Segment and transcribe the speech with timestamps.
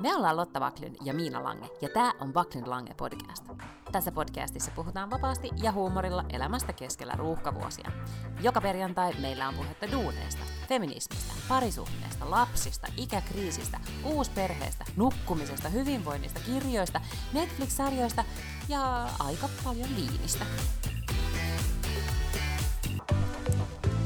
[0.00, 3.44] Me ollaan Lotta Vaklin ja Miina Lange, ja tämä on Vaklin Lange podcast.
[3.92, 7.92] Tässä podcastissa puhutaan vapaasti ja huumorilla elämästä keskellä ruuhkavuosia.
[8.40, 17.00] Joka perjantai meillä on puhetta duuneista, feminismistä, parisuhteesta, lapsista, ikäkriisistä, uusperheestä, nukkumisesta, hyvinvoinnista, kirjoista,
[17.32, 18.24] Netflix-sarjoista
[18.68, 20.44] ja aika paljon viinistä.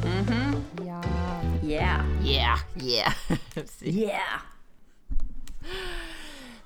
[0.05, 0.65] Mm-hmm.
[0.85, 1.01] Ja...
[1.69, 2.05] Yeah.
[2.25, 3.17] Yeah, yeah.
[3.97, 4.54] Yeah.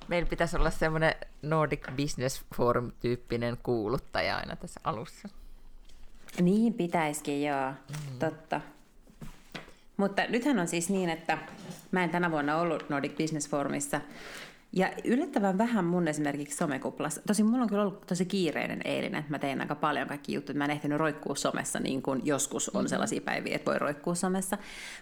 [0.09, 5.29] Meillä pitäisi olla semmoinen Nordic Business Forum-tyyppinen kuuluttaja aina tässä alussa.
[6.41, 7.71] Niin pitäisikin, joo.
[7.71, 8.19] Mm.
[8.19, 8.61] Totta.
[9.97, 11.37] Mutta nythän on siis niin, että
[11.91, 14.01] mä en tänä vuonna ollut Nordic Business Forumissa.
[14.73, 17.21] Ja yllättävän vähän mun esimerkiksi somekuplassa.
[17.27, 19.25] Tosin mulla on kyllä ollut tosi kiireinen eilinen.
[19.29, 20.57] Mä tein aika paljon kaikki juttuja.
[20.57, 24.57] Mä en ehtinyt roikkua somessa niin kuin joskus on sellaisia päiviä, että voi roikkua somessa.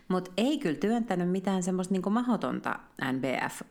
[0.08, 2.80] Mutta ei kyllä työntänyt mitään semmoista niin kuin mahdotonta
[3.12, 3.62] NBF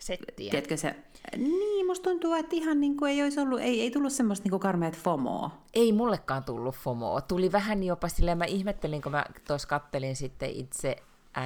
[0.00, 0.50] Settiä.
[0.50, 0.96] Tiedätkö se,
[1.36, 4.50] niin musta tuntuu, että ihan niin kuin ei olisi ollut, ei, ei tullut semmoista niin
[4.50, 5.50] kuin karmeat FOMOa.
[5.74, 7.20] Ei mullekaan tullut FOMOa.
[7.20, 10.96] Tuli vähän jopa silleen, mä ihmettelin, kun mä tuossa kattelin sitten itse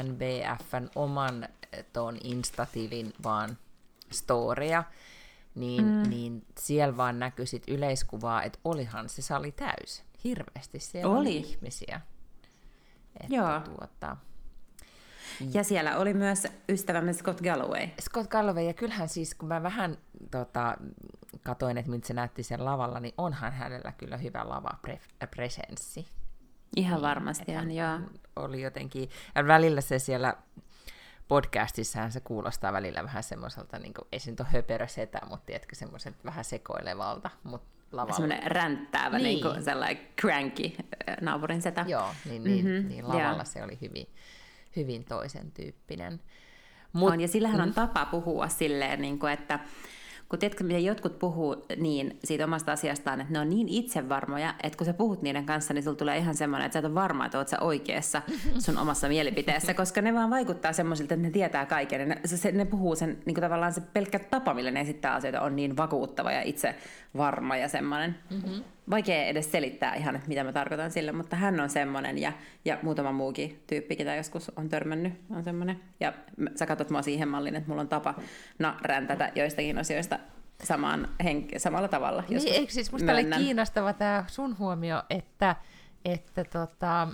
[0.02, 3.58] NBFn oman eh, tuon Instatilin vaan
[4.10, 4.84] storia,
[5.54, 6.10] niin, mm.
[6.10, 10.02] niin siellä vaan näkyi sit yleiskuvaa, että olihan se sali täys.
[10.24, 11.36] Hirveästi siellä oli, Oli.
[11.36, 12.00] ihmisiä.
[13.20, 13.60] Että Joo.
[13.60, 14.16] Tuota,
[15.52, 17.88] Ja siellä oli myös ystävämme Scott Galloway.
[18.00, 19.98] Scott Galloway, ja kyllähän siis, kun mä vähän
[20.30, 20.76] tota,
[21.42, 26.08] katoin, että miltä se näytti sen lavalla, niin onhan hänellä kyllä hyvä lava pre- presenssi.
[26.76, 27.98] Ihan varmasti Että on, joo.
[28.36, 30.34] Oli jotenkin, ja välillä se siellä
[31.28, 35.46] podcastissahan se kuulostaa välillä vähän semmoiselta, niin kuin, ei se nyt ole höperö setä, mutta
[35.46, 38.16] tiedätkö, semmoiselta vähän sekoilevalta, mutta lavalla.
[38.16, 39.24] Semmoinen ränttäävä, Niin.
[39.24, 39.42] niin.
[39.44, 40.64] niin kuin sellainen cranky
[41.08, 41.84] äh, naapurin setä.
[41.88, 43.44] Joo, niin, niin, mm-hmm, Mhm, niin lavalla joo.
[43.44, 44.06] se oli hyvin,
[44.76, 46.20] hyvin toisen tyyppinen.
[46.92, 49.60] Mut, on, ja sillähän on tapa puhua silleen, niin kuin, että
[50.28, 54.76] kun tiedätkö, miten jotkut puhuu niin siitä omasta asiastaan, että ne on niin itsevarmoja, että
[54.76, 57.26] kun sä puhut niiden kanssa, niin sulla tulee ihan semmoinen, että sä et ole varma,
[57.26, 58.22] että oot sä oikeassa
[58.58, 62.08] sun omassa mielipiteessä, koska ne vaan vaikuttaa semmoisilta, että ne tietää kaiken.
[62.08, 65.14] Ne, se, se, ne puhuu sen, niin kuin tavallaan se pelkkä tapa, millä ne esittää
[65.14, 66.74] asioita, on niin vakuuttava ja itse
[67.16, 68.18] varma ja semmoinen.
[68.30, 68.64] Mm-hmm.
[68.90, 72.32] Vaikea edes selittää ihan, että mitä mä tarkoitan sillä, mutta hän on semmoinen ja,
[72.64, 75.80] ja muutama muukin tyyppi, ketä joskus on törmännyt, on semmoinen.
[76.00, 76.12] Ja
[76.56, 78.14] sä katsot mua siihen malliin, että mulla on tapa
[78.82, 80.18] räntätä joistakin asioista
[80.62, 82.24] samaan henk- samalla tavalla.
[82.28, 85.56] Niin, eikö siis musta oli kiinnostava tämä sun huomio, että,
[86.04, 87.08] että tota,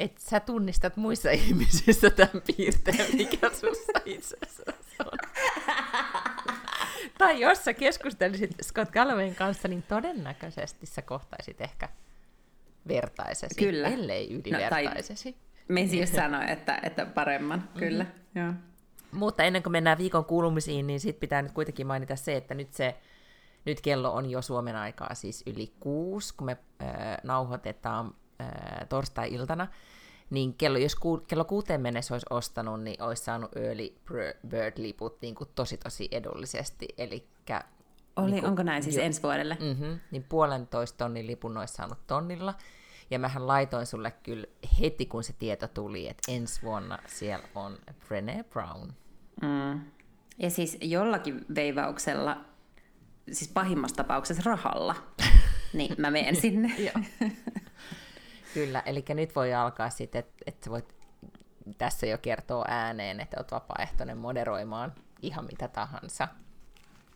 [0.00, 5.18] et sä tunnistat muissa ihmisissä tämän piirteen, mikä sussa itse asiassa on.
[7.18, 11.88] tai jos sä keskustelisit Scott Gallowayn kanssa, niin todennäköisesti sä kohtaisit ehkä
[12.88, 13.88] vertaisesi, Kyllä.
[13.88, 15.36] ellei No, tai- ylivertaisesi.
[15.68, 18.06] Me siis sanoa, että, että paremman, kyllä.
[18.34, 18.52] Joo.
[19.12, 22.72] Mutta ennen kuin mennään viikon kuulumisiin, niin sit pitää nyt kuitenkin mainita se, että nyt
[22.72, 22.94] se
[23.64, 26.88] nyt kello on jo Suomen aikaa siis yli kuusi, kun me äh,
[27.22, 28.48] nauhoitetaan äh,
[28.88, 29.66] torstai-iltana,
[30.32, 33.94] niin kello, jos ku, kello kuuteen mennessä olisi ostanut, niin olisi saanut early
[34.48, 37.26] bird-liput niin kuin tosi tosi edullisesti, eli
[38.16, 39.56] Oli, Niinku, onko näin siis jo- ensi vuodelle?
[39.60, 42.54] Mm-hmm, niin puolentoista tonnin lipun olisi saanut tonnilla.
[43.10, 44.46] Ja mähän laitoin sulle kyllä
[44.80, 47.78] heti, kun se tieto tuli, että ensi vuonna siellä on
[48.08, 48.92] Brené Brown.
[49.42, 49.80] Mm.
[50.38, 52.36] Ja siis jollakin veivauksella,
[53.32, 54.94] siis pahimmassa tapauksessa rahalla,
[55.72, 56.72] niin mä menen sinne.
[58.54, 60.94] Kyllä, eli nyt voi alkaa sitten, että et sä voit
[61.78, 64.92] tässä jo kertoa ääneen, että olet vapaaehtoinen moderoimaan
[65.22, 66.28] ihan mitä tahansa.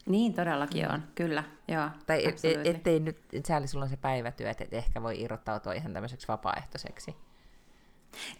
[0.06, 1.88] Niin todellakin on, kyllä, joo.
[2.06, 2.70] Tai et, absolutely.
[2.70, 7.16] ettei nyt, sääli sulla on se päivätyö, että et ehkä voi irrottautua ihan tämmöiseksi vapaaehtoiseksi.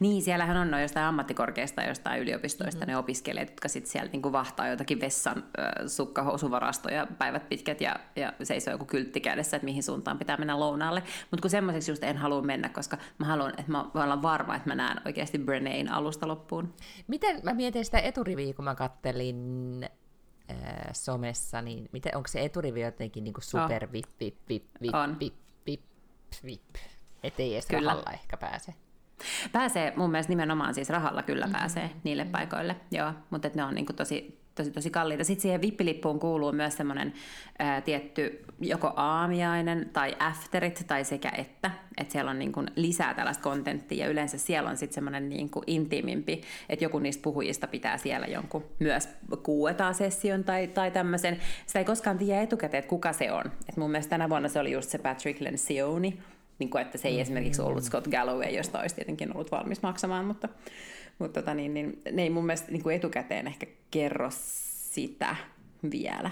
[0.01, 2.93] Niin, siellähän on noin jostain ammattikorkeista jostain yliopistoista mm-hmm.
[2.93, 8.33] ne opiskelijat, jotka sitten siellä niinku vahtaa jotakin vessan äh, sukkahousuvarastoja päivät pitkät ja, ja
[8.43, 11.03] seisoo joku kyltti kädessä, että mihin suuntaan pitää mennä lounaalle.
[11.31, 14.57] Mutta kun semmoiseksi just en halua mennä, koska mä haluan, että mä voin olla varma,
[14.57, 16.75] että mä näen oikeasti Brenéin alusta loppuun.
[17.07, 19.81] Miten, mä mietin sitä eturiviä, kun mä kattelin
[20.51, 20.59] äh,
[20.93, 25.21] somessa, niin miten, onko se eturivi jotenkin niin kuin super vip, vip, vip, vip, On.
[25.21, 25.35] vip,
[25.67, 25.83] vip,
[26.45, 26.75] vip,
[27.23, 27.91] ettei edes Kyllä.
[27.91, 28.75] rahalla ehkä pääse.
[29.53, 31.59] Pääsee mun mielestä nimenomaan siis rahalla kyllä mm-hmm.
[31.59, 35.25] pääsee niille paikoille, joo, mutta ne on niinku tosi, tosi, tosi kalliita.
[35.25, 37.13] Sitten siihen vippilippuun kuuluu myös semmoinen
[37.59, 43.43] ää, tietty joko aamiainen tai afterit tai sekä että, että siellä on niinku lisää tällaista
[43.43, 48.27] kontenttia ja yleensä siellä on sitten semmoinen niinku intiimimpi, että joku niistä puhujista pitää siellä
[48.27, 51.41] jonkun myös Q&A-session tai, tai tämmöisen.
[51.67, 53.45] Sitä ei koskaan tiedä etukäteen, että kuka se on.
[53.69, 56.19] Et mun mielestä tänä vuonna se oli just se Patrick Lencioni,
[56.59, 57.23] niin kuin, että se ei mm-hmm.
[57.23, 60.49] esimerkiksi ollut Scott Galloway, josta olisi tietenkin ollut valmis maksamaan, mutta,
[61.19, 65.37] Mutta tota, niin, niin, ne ei mun mielestä niin kuin etukäteen ehkä kerro sitä
[65.91, 66.31] vielä.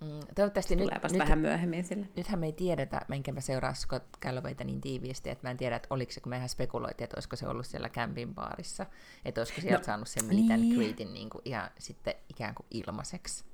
[0.00, 2.06] Mm, toivottavasti nyt, vasta nyt, vähän myöhemmin sille.
[2.16, 5.76] nythän me ei tiedetä, enkä mä seuraa Scott Gallowayta niin tiiviisti, että mä en tiedä,
[5.76, 8.86] että oliko se, kun mehän spekuloitiin, että olisiko se ollut siellä campin baarissa,
[9.24, 10.76] että olisiko sieltä no, saanut sen meet and niin.
[10.76, 13.44] greetin niin kuin, ihan sitten ikään kuin ilmaiseksi.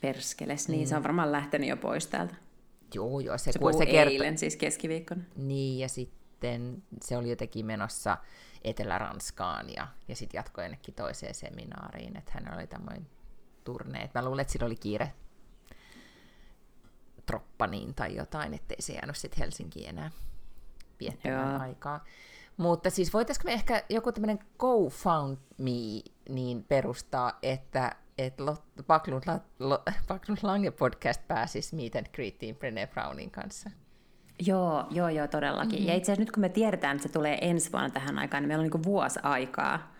[0.00, 2.34] Perskeles, niin se on varmaan lähtenyt jo pois täältä.
[2.94, 4.12] Joo, joo, se, Se puhui se kertoi.
[4.12, 5.22] eilen, siis keskiviikkona.
[5.36, 8.18] Niin, ja sitten se oli jotenkin menossa
[8.64, 13.06] Etelä-Ranskaan ja, ja sitten jatkoi jonnekin toiseen seminaariin, että hän oli tämmöinen
[13.64, 14.02] turne.
[14.02, 15.12] Et mä luulen, että sillä oli kiire
[17.26, 20.10] troppaniin tai jotain, ettei se jäänyt sitten Helsinkiin enää
[21.00, 21.60] viettämään Joo.
[21.62, 22.04] aikaa.
[22.56, 29.40] Mutta siis voitaisiko me ehkä joku tämmöinen GoFundMe niin perustaa, että et Lot- Backlund, La-
[29.58, 33.70] Lo- Backlund Lange podcast pääsisi Meet and Greetiin Brené Brownin kanssa?
[34.46, 35.72] Joo, joo, joo, todellakin.
[35.72, 35.88] Mm-hmm.
[35.88, 38.48] Ja itse asiassa nyt kun me tiedetään, että se tulee ensi vuonna tähän aikaan, niin
[38.48, 39.92] meillä on niin vuosi aikaa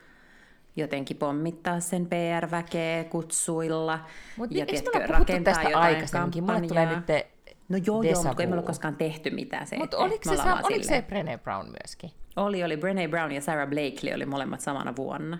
[0.76, 3.98] jotenkin pommittaa sen PR-väkeä kutsuilla.
[4.36, 6.44] Mutta ja eikö me rakentaa tästä aikaisemminkin?
[6.44, 7.30] Mulle tulee nyt te
[7.68, 10.36] No joo, joo, mutta kun ei me ole koskaan tehty mitään se Mutta oliko, se,
[10.36, 12.10] sa- oliko se Brené Brown myöskin?
[12.36, 12.76] Oli, oli.
[12.76, 15.38] Brené Brown ja Sarah Blakely oli molemmat samana vuonna.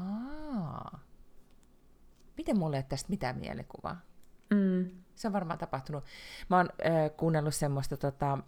[0.00, 0.98] Aa.
[2.42, 4.00] Miten mulle ei tästä mitään mielikuvaa?
[4.50, 4.90] Mm.
[5.14, 6.04] Se on varmaan tapahtunut.
[6.50, 8.38] Mä oon äh, kuunnellut semmoista, tota,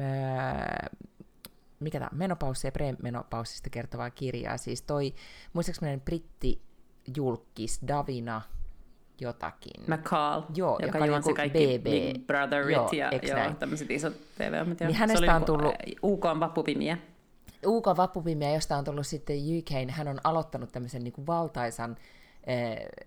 [0.00, 0.90] äh,
[1.80, 4.56] mikä tämä, menopaussi ja premenopaussista kertovaa kirjaa.
[4.56, 5.14] Siis toi,
[5.52, 6.62] muistaakseni britti
[7.16, 8.42] julkis Davina
[9.20, 9.84] jotakin.
[9.86, 11.84] McCall, Joo, joka, joka juonsi joku kaikki BB.
[11.84, 14.80] Big Brotherit Joo, ja joo, tämmöiset isot TV-ohjelmat.
[14.80, 14.88] joo.
[14.88, 16.98] Niin hänestä on tullut- UK on vappupimiä.
[17.66, 21.96] UK Vappupimia, josta on tullut sitten UK, niin hän on aloittanut tämmöisen niin kuin valtaisan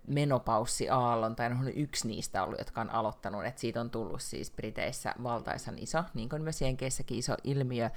[0.06, 5.14] menopaussiaallon, tai on yksi niistä ollut, jotka on aloittanut, että siitä on tullut siis Briteissä
[5.22, 7.90] valtaisan iso, niin kuin myös Jenkeissäkin iso ilmiö,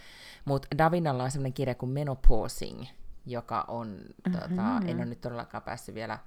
[0.45, 2.85] mutta Davinalla on semmoinen kirja kuin Menopausing,
[3.25, 4.33] joka on, mm-hmm.
[4.33, 6.19] tota, en ole nyt todellakaan päässyt vielä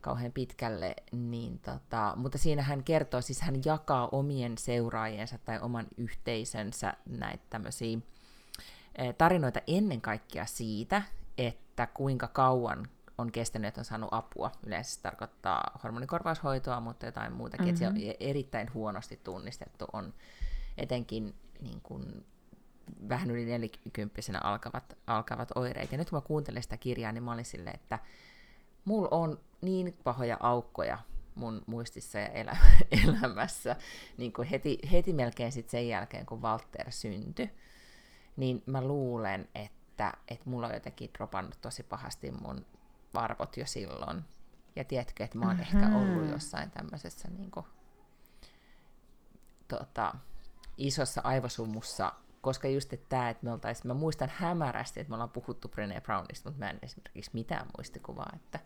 [0.00, 5.86] kauhean pitkälle, niin tota, mutta siinä hän kertoo, siis hän jakaa omien seuraajiensa tai oman
[5.96, 7.98] yhteisönsä näitä tämmöisiä
[8.98, 11.02] eh, tarinoita ennen kaikkea siitä,
[11.38, 12.88] että kuinka kauan
[13.18, 14.50] on kestänyt, että on saanut apua.
[14.66, 17.66] Yleensä se tarkoittaa hormonikorvaushoitoa, mutta jotain muutakin.
[17.66, 17.86] Mm-hmm.
[17.86, 20.14] Että se on erittäin huonosti tunnistettu on
[20.78, 22.24] etenkin niin kuin,
[23.08, 25.92] vähän yli nelikymppisenä alkavat, alkavat oireet.
[25.92, 27.98] Ja nyt kun mä kuuntelen sitä kirjaa, niin mä olin silleen, että
[28.84, 30.98] mulla on niin pahoja aukkoja
[31.34, 32.56] mun muistissa ja elä,
[33.06, 33.76] elämässä,
[34.16, 37.50] niin kuin heti, heti melkein sit sen jälkeen, kun Walter syntyi,
[38.36, 42.66] niin mä luulen, että, että mulla on jotenkin dropannut tosi pahasti mun
[43.16, 44.24] arvot jo silloin.
[44.76, 47.66] Ja tiedätkö, että mä oon ehkä ollut jossain tämmöisessä niin kuin,
[49.68, 50.14] tota,
[50.76, 55.30] isossa aivosumussa, koska just että tämä, että me oltais, mä muistan hämärästi, että me ollaan
[55.30, 58.60] puhuttu Brené Brownista, mutta mä en esimerkiksi mitään muistikuvaa, että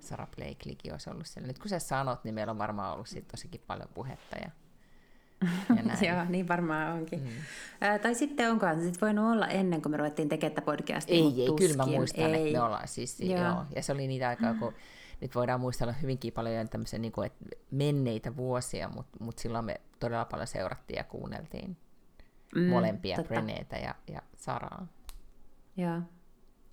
[0.00, 1.46] Sarah Blakelykin olisi ollut siellä.
[1.46, 4.50] Nyt kun sä sanot, niin meillä on varmaan ollut siitä tosikin paljon puhetta ja.
[6.08, 7.20] Joo, niin varmaan onkin.
[7.20, 7.28] Mm.
[7.80, 11.16] Ää, tai sitten onkohan se sit voinut olla ennen kuin me ruvettiin tekemään tätä podcastia,
[11.16, 12.46] Ei, ei, kyllä mä muistan, ei.
[12.46, 13.38] että me ollaan siis, Joo.
[13.40, 13.64] joo.
[13.76, 14.72] Ja se oli niitä aikaa, kun
[15.20, 19.80] nyt voidaan muistella hyvinkin paljon tämmöisiä niin kuin, että menneitä vuosia, mutta mut silloin me
[20.00, 21.76] todella paljon seurattiin ja kuunneltiin
[22.54, 23.28] mm, molempia, totta.
[23.28, 24.86] Breneitä ja, ja Saraa.
[25.76, 26.00] Joo.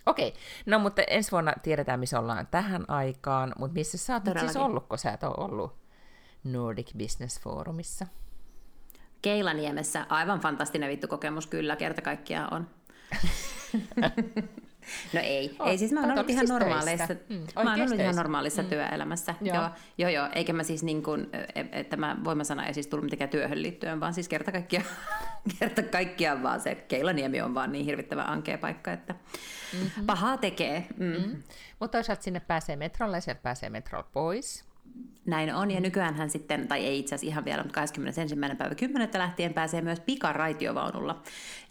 [0.06, 0.34] Okei,
[0.66, 4.88] no mutta ensi vuonna tiedetään, missä ollaan tähän aikaan, mutta missä sä oot siis ollut,
[4.88, 5.78] kun sä et ole ollut
[6.44, 8.08] Nordic Business Forumissa?
[9.22, 12.68] Keilaniemessä aivan fantastinen vittu kokemus kyllä, kerta kaikkiaan on.
[15.14, 17.16] no ei, Oot- ei siis mä oon oot ollut ollut ihan siis normaalissa.
[17.30, 18.70] Mm, mä oon ollut ihan normaalissa mm.
[18.70, 19.36] työelämässä.
[19.42, 19.56] Joo.
[19.56, 19.70] Joo.
[19.98, 21.30] joo, joo, eikä mä siis niin kuin,
[21.72, 24.86] että mä voimasana ei siis tullut mitenkään työhön liittyen, vaan siis kerta kaikkiaan,
[25.60, 29.16] kerta kaikkiaan vaan se Keilaniemi on vaan niin hirvittävän ankea paikka, että
[29.74, 30.06] mm-hmm.
[30.06, 30.88] pahaa tekee.
[30.98, 31.06] Mm.
[31.06, 31.44] Mm.
[31.80, 34.66] Mutta toisaalta sinne pääsee metrolla ja sieltä pääsee metrolla pois.
[35.28, 38.36] Näin on, ja nykyään hän sitten, tai ei itse asiassa ihan vielä, mutta 21.
[38.58, 39.10] päivä 10.
[39.14, 41.22] lähtien pääsee myös pikaraitiovaunulla.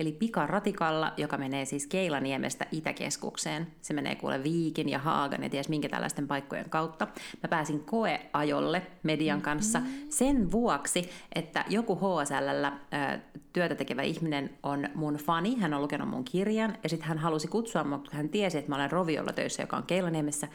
[0.00, 3.66] Eli pikaratikalla, joka menee siis Keilaniemestä Itäkeskukseen.
[3.82, 7.06] Se menee kuule Viikin ja Haagan ja ties minkä tällaisten paikkojen kautta.
[7.42, 13.18] Mä pääsin koeajolle median kanssa sen vuoksi, että joku ö,
[13.52, 17.49] työtä tekevä ihminen on mun fani, hän on lukenut mun kirjan, ja sitten hän halusi
[17.49, 20.49] kutsua mua, kun hän tiesi, että mä olen Roviolla töissä, joka on Keilaniemessä,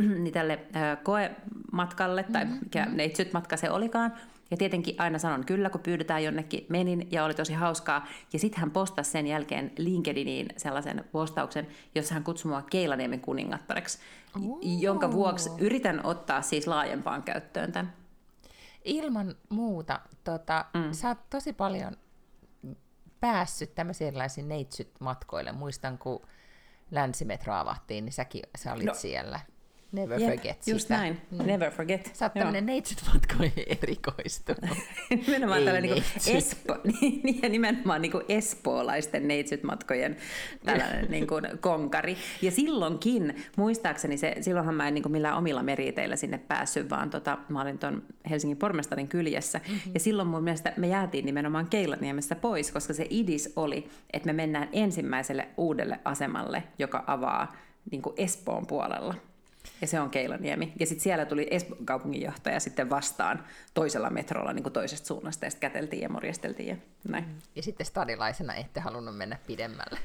[0.22, 0.58] niin tälle
[1.02, 4.12] koematkalle, tai mikä neitsyt matka se olikaan.
[4.50, 8.06] Ja tietenkin aina sanon kyllä, kun pyydetään jonnekin, menin ja oli tosi hauskaa.
[8.32, 13.98] Ja sitten hän postasi sen jälkeen LinkedIniin sellaisen postauksen, jossa hän kutsui mua Keilaniemen kuningattareksi,
[14.80, 17.92] jonka vuoksi yritän ottaa siis laajempaan käyttöön tämän.
[18.84, 20.92] Ilman muuta, tota, mm.
[20.92, 21.96] sä oot tosi paljon
[23.20, 25.52] päässyt tämmöisiin erilaisiin neitsyt matkoille.
[25.52, 26.26] Muistan, kun
[26.90, 28.94] länsimetro avattiin, niin säkin, sä olit no.
[28.94, 29.40] siellä.
[29.92, 30.96] Never Jep, forget just sitä.
[30.96, 31.20] näin.
[31.30, 32.10] Never forget.
[32.14, 34.70] Sä oot tämmönen neitsyt matkoihin erikoistunut.
[35.26, 36.34] nimenomaan Ei tällainen niin neitsyt.
[36.34, 40.16] Espo, niin, niin, ja nimenomaan niin kuin espoolaisten neitsyt-matkojen
[40.64, 42.16] tällainen niin kuin konkari.
[42.42, 47.10] Ja silloinkin, muistaakseni se, silloinhan mä en niin kuin millään omilla meriteillä sinne päässyt, vaan
[47.10, 49.58] tota, mä olin tuon Helsingin pormestarin kyljessä.
[49.58, 49.92] Mm-hmm.
[49.94, 54.32] Ja silloin mun mielestä me jäätiin nimenomaan Keilaniemessä pois, koska se idis oli, että me
[54.32, 57.56] mennään ensimmäiselle uudelle asemalle, joka avaa
[57.90, 59.14] niin kuin Espoon puolella.
[59.82, 60.72] Ja se on Keilaniemi.
[60.80, 65.50] Ja sitten siellä tuli Espoon kaupunginjohtaja sitten vastaan toisella metrolla niin kuin toisesta suunnasta, ja
[65.50, 66.76] sitten käteltiin ja morjesteltiin ja
[67.08, 67.24] näin.
[67.56, 69.98] Ja sitten stadilaisena ette halunnut mennä pidemmälle.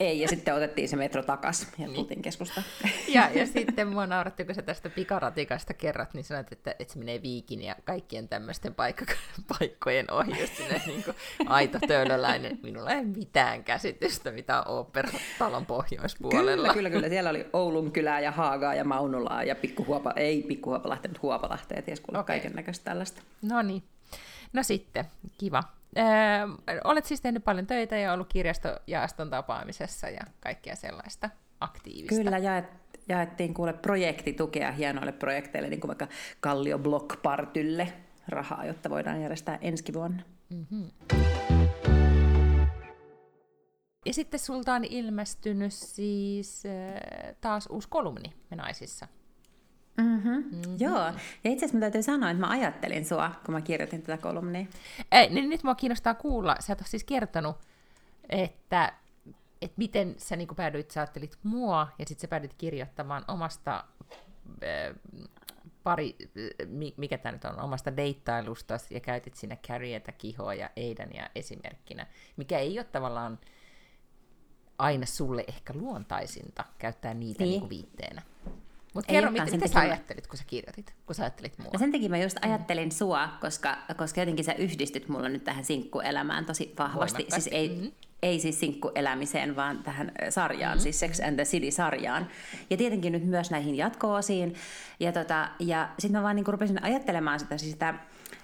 [0.00, 2.66] Ei, ja sitten otettiin se metro takas ja tultiin keskustaan.
[3.08, 6.98] Ja, ja sitten mua nauratti, kun sä tästä pikaratikasta kerrat, niin sanoit, että, että se
[6.98, 9.04] menee viikin ja kaikkien tämmöisten paikka,
[9.58, 12.58] paikkojen ohi, just sinne niin kuin aito töölöläinen.
[12.62, 16.54] Minulla ei mitään käsitystä, mitä on operatalon pohjoispuolella.
[16.54, 17.08] Kyllä, kyllä, kyllä.
[17.08, 21.82] Siellä oli Oulun kylää ja Haagaa ja Maunulaa ja Pikkuhuopa, ei Pikkuhuopalahti, mutta Huopalahti ja
[21.82, 22.36] ties kuule Okei.
[22.36, 23.22] kaiken näköistä tällaista.
[23.42, 23.82] No niin.
[24.52, 25.04] No sitten,
[25.38, 25.77] kiva.
[25.96, 31.30] Öö, olet siis tehnyt paljon töitä ja ollut kirjastojaaston tapaamisessa ja kaikkea sellaista
[31.60, 32.14] aktiivista.
[32.14, 32.64] Kyllä, jaet,
[33.08, 36.08] jaettiin kuule projektitukea hienoille projekteille, niin kuin vaikka
[36.40, 37.92] Kallio Block Partylle
[38.28, 40.22] rahaa, jotta voidaan järjestää ensi vuonna.
[44.06, 49.08] Ja sitten sulta on ilmestynyt siis äh, taas uusi kolumni Me naisissa.
[49.98, 50.30] Mm-hmm.
[50.32, 50.76] Mm-hmm.
[50.78, 50.98] Joo,
[51.44, 54.66] ja itse asiassa mä täytyy sanoa, että mä ajattelin sua, kun mä kirjoitin tätä kolumnia.
[55.12, 57.56] Ei, niin nyt mua kiinnostaa kuulla, sä et ole siis kertonut,
[58.28, 58.92] että,
[59.62, 63.84] että miten sä niin päädyit, sä ajattelit mua, ja sitten sä päädyit kirjoittamaan omasta
[64.62, 64.94] äh,
[65.82, 70.70] pari, äh, mi- mikä tämä nyt on, omasta deittailusta, ja käytit siinä Carrietä, Kihoa ja
[70.76, 73.38] Eidania esimerkkinä, mikä ei ole tavallaan
[74.78, 77.50] aina sulle ehkä luontaisinta käyttää niitä Niin.
[77.50, 77.60] niin.
[77.60, 78.22] Niin viitteenä.
[78.98, 81.70] Mutta kerro, olekaan, mitä, sä ajattelit, kun sä kirjoitit, kun sä ajattelit mua?
[81.72, 85.64] No sen takia mä just ajattelin sua, koska, koska jotenkin sä yhdistyt mulla nyt tähän
[85.64, 87.14] sinkkuelämään tosi vahvasti.
[87.18, 87.50] Voimakkaasti.
[87.50, 87.86] Siis ei, Mhm.
[88.22, 90.82] ei siis sinkkuelämiseen, vaan tähän ö, sarjaan, mm-hmm.
[90.82, 92.28] siis Sex and the City-sarjaan.
[92.70, 94.54] Ja tietenkin nyt myös näihin jatko-osiin.
[95.00, 97.94] Ja, tota, ja sitten mä vaan niinku rupesin ajattelemaan sitä, siis sitä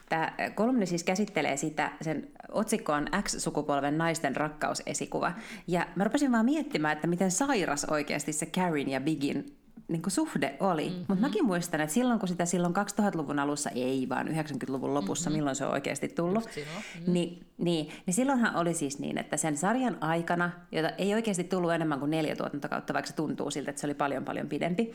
[0.08, 5.32] Tämä kolumni siis käsittelee sitä, sen otsikko on X-sukupolven naisten rakkausesikuva.
[5.66, 9.56] Ja mä rupesin vaan miettimään, että miten sairas oikeasti se Karin ja Bigin
[9.88, 10.88] niin kuin suhde oli.
[10.88, 11.04] Mm-hmm.
[11.08, 15.38] Mutta mäkin muistan, että silloin kun sitä silloin 2000-luvun alussa, ei vaan 90-luvun lopussa, mm-hmm.
[15.38, 17.12] milloin se on oikeasti tullut, Just silloin, mm.
[17.12, 21.72] niin, niin, niin silloinhan oli siis niin, että sen sarjan aikana, jota ei oikeasti tullut
[21.72, 24.92] enemmän kuin neljä tuotantokautta, vaikka se tuntuu siltä, että se oli paljon paljon pidempi,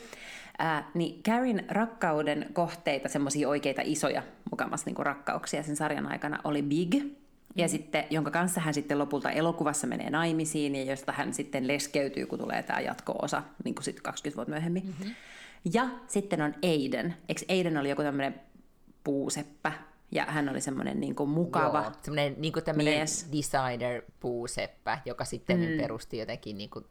[0.58, 6.62] ää, niin Karin rakkauden kohteita, semmoisia oikeita isoja mukamas niin rakkauksia sen sarjan aikana oli
[6.62, 6.94] Big,
[7.56, 12.26] ja sitten, jonka kanssa hän sitten lopulta elokuvassa menee naimisiin ja josta hän sitten leskeytyy,
[12.26, 14.86] kun tulee tämä jatko-osa niin kuin sitten 20 vuotta myöhemmin.
[14.86, 15.14] Mm-hmm.
[15.72, 17.14] Ja sitten on Aiden.
[17.28, 18.40] Eikö Aiden oli joku tämmöinen
[19.04, 19.72] puuseppä?
[20.12, 21.82] Ja hän oli semmoinen niin kuin mukava.
[21.82, 23.28] Joo, semmoinen niin kuin tämmöinen mies.
[23.32, 25.76] decider-puuseppä, joka sitten mm.
[25.76, 26.84] perusti jotenkin niin kuin,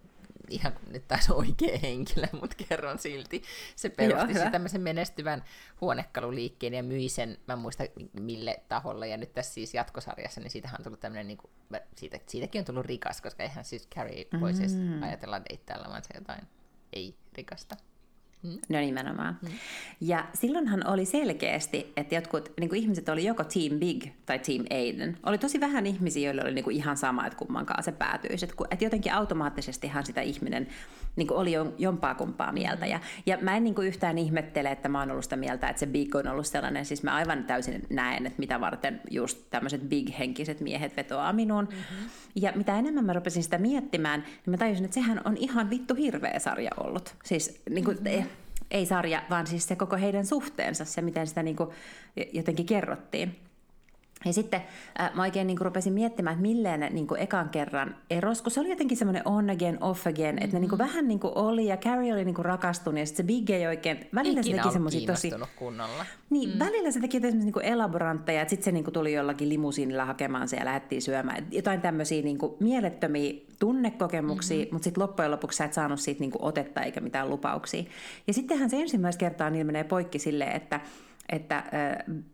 [0.52, 3.44] ihan kun nyt taas oikea henkilö, mutta kerron silti.
[3.76, 5.44] Se perusti Joo, tämmöisen menestyvän
[5.82, 7.84] huonekaluliikkeen ja myi sen, mä en muista
[8.20, 11.52] mille taholle, ja nyt tässä siis jatkosarjassa, niin siitähän on tullut tämmöinen, niin kuin,
[11.96, 16.14] siitä, siitäkin on tullut rikas, koska eihän siis Carrie voisi edes ajatella deittailla, vaan se
[16.16, 16.48] jotain
[16.94, 17.78] ei rikasta.
[18.44, 19.38] No nimenomaan.
[19.42, 19.50] Mm.
[20.02, 24.66] Ja silloinhan oli selkeästi, että jotkut niin kuin ihmiset oli joko Team Big tai Team
[24.70, 25.18] Aiden.
[25.26, 28.46] Oli tosi vähän ihmisiä, joilla oli niin kuin ihan sama, että kummankaan se päätyisi.
[28.46, 30.68] Että, että jotenkin automaattisestihan sitä ihminen
[31.20, 32.86] niin oli jo- jompaa kumpaa mieltä.
[32.86, 35.86] Ja, ja mä en niin yhtään ihmettele, että mä oon ollut sitä mieltä, että se
[35.86, 36.86] Big on ollut sellainen.
[36.86, 41.66] Siis mä aivan täysin näen, että mitä varten just tämmöiset big-henkiset miehet vetoaa minuun.
[41.66, 42.10] Mm-hmm.
[42.36, 45.96] Ja mitä enemmän mä rupesin sitä miettimään, niin mä tajusin, että sehän on ihan vittu
[45.96, 47.16] hirveä sarja ollut.
[47.24, 48.30] Siis niin kuin, mm-hmm
[48.72, 51.70] ei sarja, vaan siis se koko heidän suhteensa, se miten sitä niin kuin
[52.34, 53.49] jotenkin kerrottiin.
[54.26, 54.62] Ja sitten
[55.00, 58.42] äh, mä oikein niin kuin rupesin miettimään, että milleen ne niin kuin ekan kerran eros,
[58.42, 60.44] kun se oli jotenkin semmoinen on again, off again, mm-hmm.
[60.44, 63.06] että ne niin kuin vähän niin kuin oli ja Carrie oli niin kuin rakastunut ja
[63.06, 65.32] sitten se Big ei oikein, välillä se Ikinä teki ollut semmoisia tosi...
[65.56, 66.06] kunnolla.
[66.30, 66.60] Niin, mm.
[66.60, 70.58] välillä se teki jotain niinku elaborantteja, että sitten se niinku tuli jollakin limusiinilla hakemaan se
[70.58, 71.48] ja lähdettiin syömään.
[71.52, 74.76] Jotain tämmöisiä niinku mielettömiä tunnekokemuksia, mm-hmm.
[74.76, 77.84] mutta sitten loppujen lopuksi sä et saanut siitä niinku otetta eikä mitään lupauksia.
[78.28, 80.80] Ja sittenhän se ensimmäistä kertaa niin menee poikki silleen, että
[81.30, 81.64] että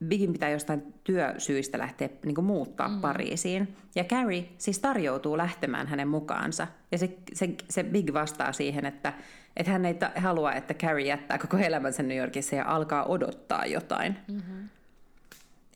[0.06, 3.02] Bigin pitää jostain työsyistä lähteä niin kuin muuttaa mm.
[3.02, 3.76] Pariisiin.
[3.96, 6.68] Ja Carrie siis tarjoutuu lähtemään hänen mukaansa.
[6.92, 9.14] Ja se, se, se Big vastaa siihen, että,
[9.58, 13.66] että hän ei ta- halua, että Carrie jättää koko elämänsä New Yorkissa ja alkaa odottaa
[13.66, 14.16] jotain.
[14.28, 14.70] Mm-hmm.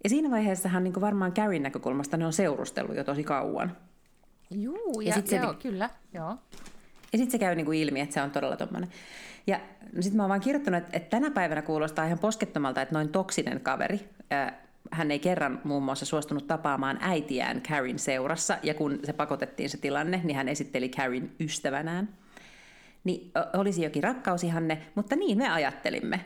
[0.04, 3.78] Ja siinä vaiheessahan niin kuin varmaan Carrien näkökulmasta ne on seurustellut jo tosi kauan.
[4.52, 6.38] Juu, Ja ja, sit se joo, kyllä, joo.
[7.14, 8.90] Ja sitten se käy niinku ilmi, että se on todella tommonen.
[9.50, 9.60] Ja
[9.94, 13.10] no sitten mä oon vaan kirjoittanut, että, että tänä päivänä kuulostaa ihan poskettomalta, että noin
[13.10, 14.10] toksinen kaveri,
[14.92, 19.78] hän ei kerran muun muassa suostunut tapaamaan äitiään Karin seurassa, ja kun se pakotettiin se
[19.78, 22.10] tilanne, niin hän esitteli Karin ystävänään.
[23.04, 26.26] Niin olisi jokin rakkausihanne, mutta niin me ajattelimme.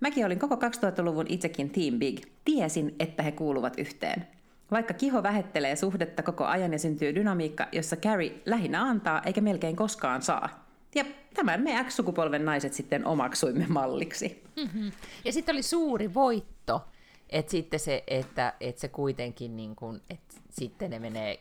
[0.00, 2.20] Mäkin olin koko 2000-luvun itsekin Team Big.
[2.44, 4.26] Tiesin, että he kuuluvat yhteen.
[4.70, 9.76] Vaikka kiho vähettelee suhdetta koko ajan ja syntyy dynamiikka, jossa Carrie lähinnä antaa eikä melkein
[9.76, 10.67] koskaan saa.
[10.98, 14.44] Ja tämän me X-sukupolven naiset sitten omaksuimme malliksi.
[14.56, 14.92] Mm-hmm.
[15.24, 16.88] Ja sitten oli suuri voitto,
[17.30, 21.38] että sitten se, että, että se kuitenkin niin kuin, että sitten ne menee,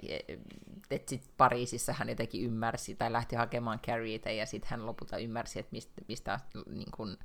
[0.92, 5.60] että sitten Pariisissa hän jotenkin ymmärsi tai lähti hakemaan Carrieitä ja sitten hän lopulta ymmärsi,
[5.60, 7.18] että mistä, mistä niin kuin,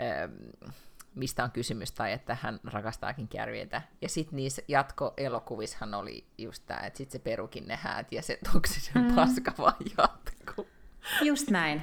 [0.00, 0.32] ähm,
[1.14, 3.82] mistä on kysymys, tai että hän rakastaakin Carrieitä.
[4.02, 8.38] Ja sitten niissä jatkoelokuvissahan oli just tämä, että sitten se perukin ne häät ja se
[8.52, 9.14] toksisen mm.
[9.14, 10.37] paska vaan jatkuu.
[11.22, 11.82] Just näin.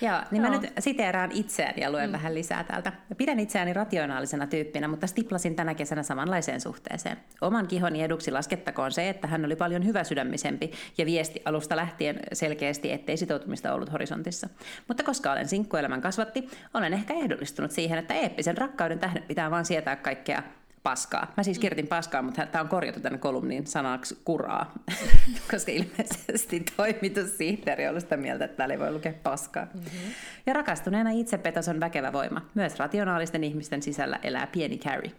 [0.00, 0.52] Joo, niin Joo.
[0.52, 2.12] mä nyt siteeraan itseäni ja luen mm.
[2.12, 2.92] vähän lisää täältä.
[3.16, 7.16] Pidän itseäni rationaalisena tyyppinä, mutta stiplasin tänä kesänä samanlaiseen suhteeseen.
[7.40, 12.92] Oman kihoni eduksi laskettakoon se, että hän oli paljon hyväsydämisempi ja viesti alusta lähtien selkeästi,
[12.92, 14.48] ettei sitoutumista ollut horisontissa.
[14.88, 19.64] Mutta koska olen sinkkuelämän kasvatti, olen ehkä ehdollistunut siihen, että eeppisen rakkauden tähden pitää vaan
[19.64, 20.42] sietää kaikkea
[20.82, 21.32] paskaa.
[21.36, 24.72] Mä siis kirjoitin paskaa, mutta tämä on korjattu tänne kolumniin sanaksi kuraa,
[25.50, 29.66] koska ilmeisesti toimitussihteeri on sitä mieltä, että täällä ei voi lukea paskaa.
[29.74, 30.12] Mm-hmm.
[30.46, 32.40] Ja rakastuneena itsepetos on väkevä voima.
[32.54, 35.12] Myös rationaalisten ihmisten sisällä elää pieni Carrie.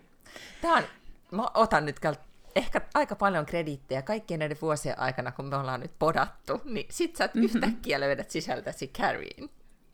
[0.62, 0.84] Tämä on,
[1.32, 2.00] mä otan nyt
[2.56, 7.15] ehkä aika paljon krediittejä kaikkien näiden vuosien aikana, kun me ollaan nyt podattu, niin sit
[7.15, 7.44] sä mm-hmm.
[7.44, 9.50] yhtäkkiä löydät sisältäsi Carrien.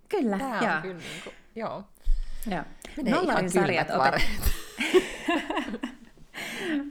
[0.09, 0.75] Kyllä, Tämä joo.
[0.75, 1.83] on kyllä niin kuin, joo.
[2.51, 2.63] Joo.
[3.11, 4.21] Nollarin sarjat, opet...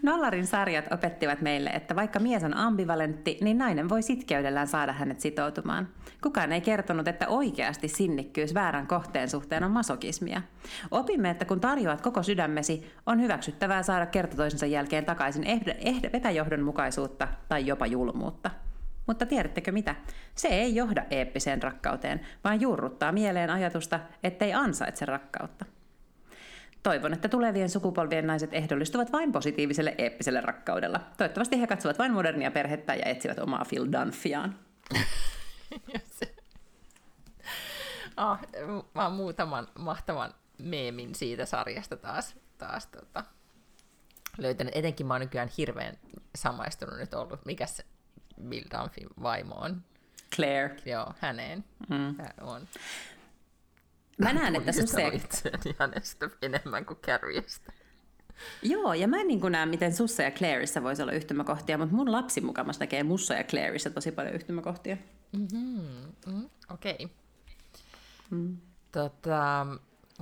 [0.02, 5.20] Nollarin sarjat opettivat meille, että vaikka mies on ambivalentti, niin nainen voi sitkeydellään saada hänet
[5.20, 5.88] sitoutumaan.
[6.22, 10.42] Kukaan ei kertonut, että oikeasti sinnikkyys väärän kohteen suhteen on masokismia.
[10.90, 15.44] Opimme, että kun tarjoat koko sydämesi, on hyväksyttävää saada kerta toisensa jälkeen takaisin
[16.12, 18.50] epäjohdonmukaisuutta tai jopa julmuutta.
[19.06, 19.94] Mutta tiedättekö mitä?
[20.34, 25.64] Se ei johda eeppiseen rakkauteen, vaan juurruttaa mieleen ajatusta, ettei ansaitse rakkautta.
[26.82, 31.00] Toivon, että tulevien sukupolvien naiset ehdollistuvat vain positiiviselle eeppiselle rakkaudella.
[31.16, 34.58] Toivottavasti he katsovat vain modernia perhettä ja etsivät omaa Phil Dunphyaan.
[38.16, 38.38] oh,
[38.94, 43.24] mä oon muutaman mahtavan meemin siitä sarjasta taas, taas tota,
[44.38, 44.76] löytänyt.
[44.76, 45.98] Etenkin mä oon nykyään hirveän
[46.36, 47.44] samaistunut nyt ollut.
[47.44, 47.66] Mikä
[48.36, 49.82] se Bill Dunphyn vaimo on?
[50.34, 50.76] Claire.
[50.84, 51.64] Joo, häneen.
[51.88, 52.16] Mm.
[52.40, 52.68] on.
[54.18, 55.06] Mä näen, että Susse...
[55.08, 57.72] itseäni hänestä enemmän kuin Carriestä.
[58.62, 62.12] Joo, ja mä en niin näe, miten Sussa ja Claireissa voisi olla yhtymäkohtia, mutta mun
[62.12, 64.96] lapsi mukamas näkee Mussa ja Claireissa tosi paljon yhtymäkohtia.
[65.32, 65.80] Mm-hmm.
[66.26, 66.94] Mm, Okei.
[66.94, 67.08] Okay.
[68.30, 68.56] Mm.
[68.92, 69.66] Tota,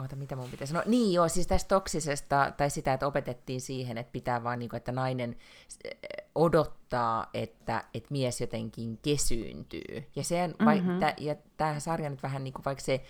[0.01, 0.85] Oota, mitä mun pitäisi sanoa?
[0.87, 4.79] Niin joo, siis tästä toksisesta, tai sitä, että opetettiin siihen, että pitää vaan, niin kuin,
[4.79, 5.37] että nainen
[5.85, 5.91] eh,
[6.35, 10.05] odottaa, että, että mies jotenkin kesyyntyy.
[10.17, 10.67] Ja, sen, mm-hmm.
[10.67, 13.05] vai, tä, ja tämä sarja nyt vähän niin kuin, vaikka se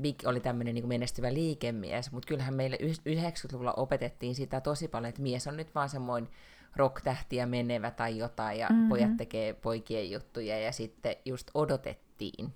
[0.00, 5.22] Big oli tämmöinen niin menestyvä liikemies, mutta kyllähän meille 90-luvulla opetettiin sitä tosi paljon, että
[5.22, 6.30] mies on nyt vaan semmoinen
[6.76, 8.88] rock-tähtiä menevä tai jotain, ja mm-hmm.
[8.88, 12.54] pojat tekee poikien juttuja, ja sitten just odotettiin.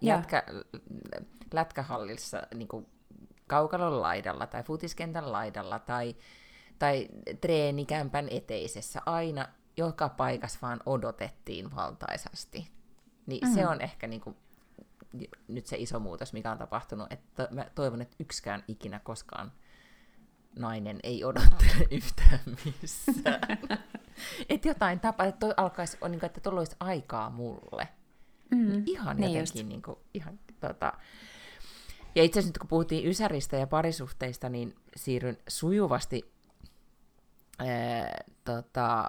[0.00, 0.42] Jätkä,
[1.52, 2.86] lätkähallissa niin kuin
[3.46, 6.16] kaukalon laidalla tai futiskentän laidalla tai,
[6.78, 7.08] tai
[7.40, 12.70] treenikämpän eteisessä aina joka paikassa vaan odotettiin valtaisasti.
[13.26, 13.54] Niin mm-hmm.
[13.54, 14.36] se on ehkä niin kuin
[15.48, 19.52] nyt se iso muutos, mikä on tapahtunut, että mä toivon, että yksikään ikinä koskaan
[20.58, 23.58] nainen ei odottele yhtään missään.
[24.48, 27.88] että jotain tapaa, että toi alkaisi, niin kuin, että tuolla olisi aikaa mulle.
[28.54, 30.92] Mm, ihan niin jotenkin, niin kuin, ihan, tota...
[32.14, 36.32] Ja itse asiassa nyt kun puhuttiin Ysäristä ja parisuhteista, niin siirryn sujuvasti
[37.58, 39.08] ää, tota,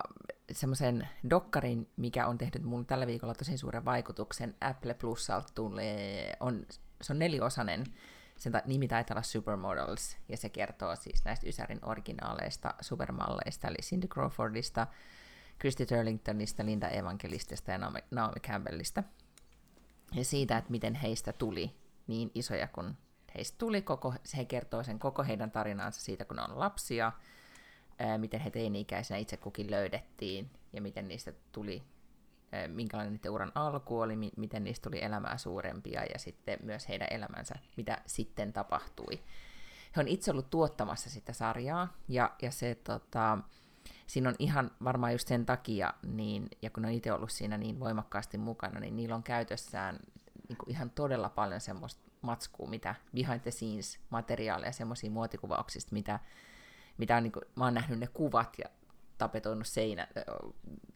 [0.52, 4.56] semmoisen dokkarin, mikä on tehnyt mulle tällä viikolla tosi suuren vaikutuksen.
[4.62, 6.66] Apple Plusalta tulee, on,
[7.02, 7.84] se on neliosainen,
[8.38, 14.08] sen nimi taitaa olla Supermodels, ja se kertoo siis näistä Ysärin originaaleista supermalleista, eli Cindy
[14.08, 14.88] Crawfordista,
[15.60, 17.78] Christy Turlingtonista, Linda Evangelistista ja
[18.12, 19.04] Naomi Campbellista.
[20.14, 21.76] Ja siitä, että miten heistä tuli
[22.08, 22.98] niin isoja kuin
[23.36, 27.12] heistä tuli, koko, he kertoo sen koko heidän tarinaansa siitä, kun ne on lapsia,
[28.18, 31.84] miten he teini-ikäisenä itse kukin löydettiin ja miten niistä tuli,
[32.68, 37.56] minkälainen niiden uran alku oli, miten niistä tuli elämää suurempia ja sitten myös heidän elämänsä,
[37.78, 39.20] mitä sitten tapahtui.
[39.96, 43.38] He on itse ollut tuottamassa sitä sarjaa ja, ja se tota,
[44.08, 47.80] siinä on ihan varmaan just sen takia, niin, ja kun on itse ollut siinä niin
[47.80, 50.00] voimakkaasti mukana, niin niillä on käytössään
[50.50, 56.20] niin kuin ihan todella paljon semmoista matskua, mitä behind the scenes materiaaleja, semmoisia muotikuvauksista, mitä,
[56.98, 58.66] mitä on, niin kuin, mä oon nähnyt ne kuvat ja
[59.18, 60.08] tapetoinut seinä,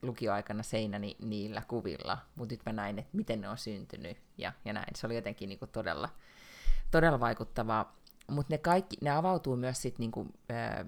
[0.01, 4.73] lukioaikana seinäni niillä kuvilla, mutta nyt mä näin, että miten ne on syntynyt ja, ja
[4.73, 4.95] näin.
[4.95, 6.09] Se oli jotenkin niin kuin todella,
[6.91, 7.97] todella vaikuttavaa.
[8.31, 10.27] Mutta ne kaikki, ne avautuu myös sit niinku,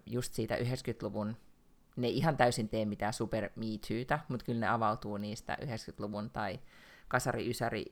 [0.06, 1.38] just siitä 90-luvun,
[1.95, 3.65] ne ihan täysin tee mitään super me
[4.30, 6.60] mutta kyllä ne avautuu niistä 90-luvun tai
[7.08, 7.86] kasari-ysäri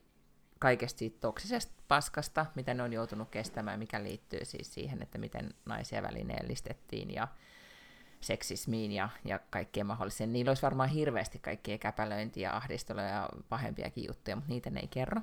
[0.60, 5.54] kaikesta siitä toksisesta paskasta, mitä ne on joutunut kestämään, mikä liittyy siis siihen, että miten
[5.66, 7.28] naisia välineellistettiin ja
[8.22, 10.34] seksismiin ja, ja kaikkeen mahdolliseen.
[10.34, 15.22] Niillä olisi varmaan hirveästi kaikkia käpälöintiä, ahdistelua ja pahempiakin juttuja, mutta niitä ne ei kerro.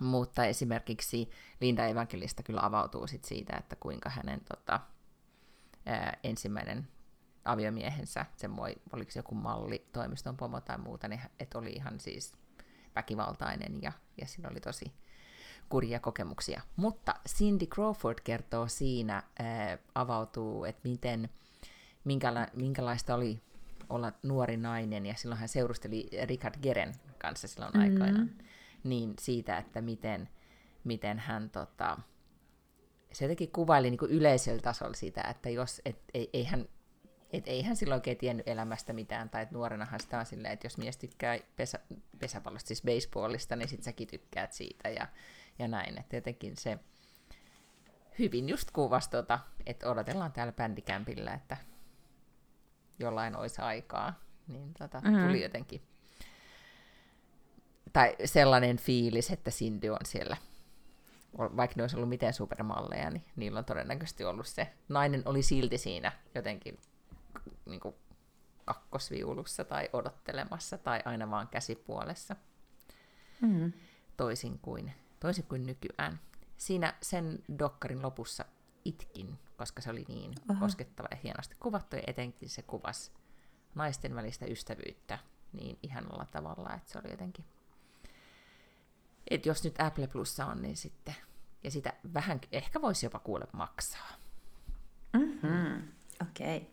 [0.00, 4.80] Mutta esimerkiksi Linda Evankelista kyllä avautuu sit siitä, että kuinka hänen tota,
[5.86, 6.88] ää, ensimmäinen
[7.46, 12.00] aviomiehensä, sen voi, oliko se joku malli, toimiston pomo tai muuta, niin että oli ihan
[12.00, 12.34] siis
[12.96, 14.92] väkivaltainen ja, ja siinä oli tosi
[15.68, 16.62] kurjia kokemuksia.
[16.76, 21.28] Mutta Cindy Crawford kertoo siinä, ää, avautuu, että miten,
[22.04, 23.40] minkäla, minkälaista oli
[23.88, 27.92] olla nuori nainen, ja silloin hän seurusteli Richard Geren kanssa silloin mm-hmm.
[27.92, 28.30] aikoinaan
[28.84, 30.28] niin siitä, että miten,
[30.84, 31.98] miten hän tota,
[33.12, 36.68] se jotenkin kuvaili niin kuin yleisellä tasolla sitä, että jos, et, ei, ei hän
[37.30, 40.66] et ei hän silloin oikein tiennyt elämästä mitään, tai että nuorenahan sitä on silleen, että
[40.66, 41.78] jos mies tykkää pesä,
[42.18, 45.06] pesäpallosta, siis baseballista, niin sit säkin tykkäät siitä ja,
[45.58, 45.98] ja näin.
[45.98, 46.78] Että jotenkin se
[48.18, 51.56] hyvin just kuvasi tota, että odotellaan täällä bändikämpillä, että
[52.98, 54.20] jollain olisi aikaa.
[54.48, 55.26] Niin tota, mm-hmm.
[55.26, 55.82] tuli jotenkin
[57.96, 60.36] tai sellainen fiilis, että Cindy on siellä,
[61.38, 64.68] vaikka ne olisi ollut miten supermalleja, niin niillä on todennäköisesti ollut se.
[64.88, 66.78] Nainen oli silti siinä jotenkin
[67.66, 67.94] niin kuin
[68.64, 72.36] kakkosviulussa tai odottelemassa tai aina vaan käsipuolessa.
[73.40, 73.72] Mm.
[74.16, 76.20] Toisin, kuin, toisin kuin nykyään.
[76.56, 78.44] Siinä sen dokkarin lopussa
[78.84, 80.60] itkin, koska se oli niin Aha.
[80.60, 83.10] koskettava ja hienosti kuvattu, ja etenkin se kuvasi
[83.74, 85.18] naisten välistä ystävyyttä
[85.52, 87.44] niin ihanalla tavalla, että se oli jotenkin
[89.30, 91.14] että jos nyt Apple Plussa on, niin sitten,
[91.64, 94.12] ja sitä vähän ehkä voisi jopa kuule maksaa.
[95.12, 95.88] Mm-hmm.
[96.22, 96.56] Okei.
[96.56, 96.70] Okay.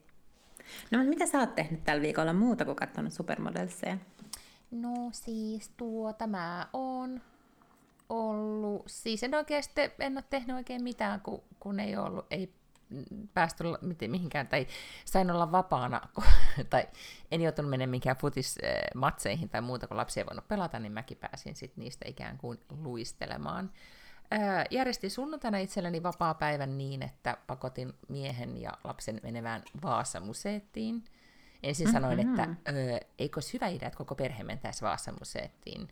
[0.92, 3.98] No mutta mitä sä oot tehnyt tällä viikolla muuta kuin katsonut Supermodelseja?
[4.72, 7.22] No siis tuota mä oon
[8.10, 12.54] ollut, siis en oikeasti, en ole tehnyt oikein mitään, kun, kun ei ollut, ei
[13.34, 13.64] päästy
[14.08, 14.68] mihinkään, tai
[15.06, 16.02] sain olla vapaana,
[16.70, 16.88] tai
[17.32, 21.56] en joutunut menemään minkään futismatseihin tai muuta, kun lapsi ei voinut pelata, niin mäkin pääsin
[21.56, 23.72] sit niistä ikään kuin luistelemaan.
[24.72, 31.04] Järjestin sunnuntaina itselleni vapaa-päivän niin, että pakotin miehen ja lapsen menevään Vaasa-museettiin.
[31.64, 31.94] Ensin mm-hmm.
[31.94, 32.56] sanoin, että
[33.20, 35.88] eikö olisi hyvä idea, että koko perhe mentäisi Vaasa-museettiin.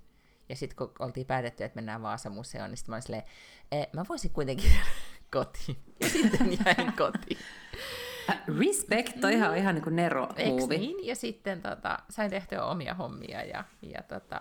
[0.50, 3.24] Ja sitten kun oltiin päätetty, että mennään Vaasa-museoon, niin sitten mä olin silleen,
[3.94, 4.72] mä voisin kuitenkin
[5.36, 5.78] kotiin.
[6.00, 7.40] Ja sitten jäin kotiin.
[8.30, 10.30] Äh, respect, toi ihan, ihan niin kuin nero
[10.68, 11.06] niin?
[11.08, 14.40] Ja sitten tota, sain tehtyä omia hommia ja, ja, tota,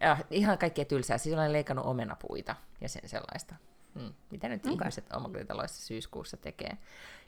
[0.00, 1.18] ja ihan kaikkea tylsää.
[1.18, 3.54] Siis olen leikannut omenapuita ja sen sellaista.
[3.98, 4.14] Hmm.
[4.30, 4.72] Mitä nyt okay.
[4.72, 6.78] ihmiset omakotitaloissa syyskuussa tekee.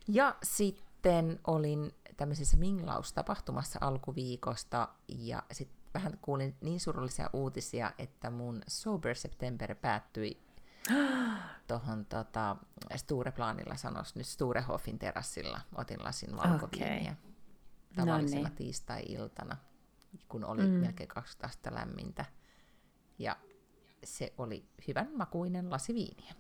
[0.09, 8.63] Ja sitten olin tämmöisessä minglaustapahtumassa alkuviikosta ja sitten vähän kuulin niin surullisia uutisia, että mun
[8.69, 10.43] Sober September päättyi
[11.69, 12.57] tuohon tota,
[12.97, 15.61] Stureplanilla sanoisi nyt Sturehofin terassilla.
[15.75, 17.33] Otin lasin valkoviiniä okay.
[17.97, 18.57] tavallisena no niin.
[18.57, 19.57] tiistai-iltana,
[20.29, 20.69] kun oli mm.
[20.69, 22.25] melkein 20 astetta lämmintä.
[23.23, 23.37] Ja
[24.05, 26.35] se oli hyvän makuinen lasi viiniä.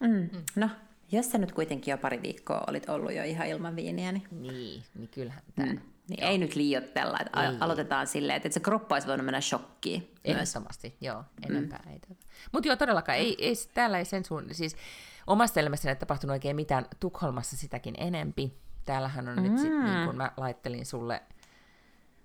[0.00, 0.08] Mm.
[0.08, 0.42] Mm.
[0.56, 0.68] No,
[1.12, 4.26] jos sä nyt kuitenkin jo pari viikkoa olit ollut jo ihan ilman viiniä, niin...
[4.30, 5.72] Niin, niin kyllähän tämä...
[5.72, 5.80] Mm.
[6.08, 7.56] Niin ei nyt liiottella, että ei.
[7.60, 10.14] aloitetaan silleen, että se kroppa olisi voinut mennä shokkiin.
[10.24, 11.92] Ehdottomasti, joo, enempää mm.
[11.92, 12.00] ei.
[12.52, 14.76] Mutta joo, todellakaan, ei, ei, täällä ei sen suun, siis
[15.26, 18.52] omasta elämässäni ei tapahtunut oikein mitään, Tukholmassa sitäkin enempi.
[18.84, 19.42] Täällähän on mm.
[19.42, 21.22] nyt sitten, niin kun mä laittelin sulle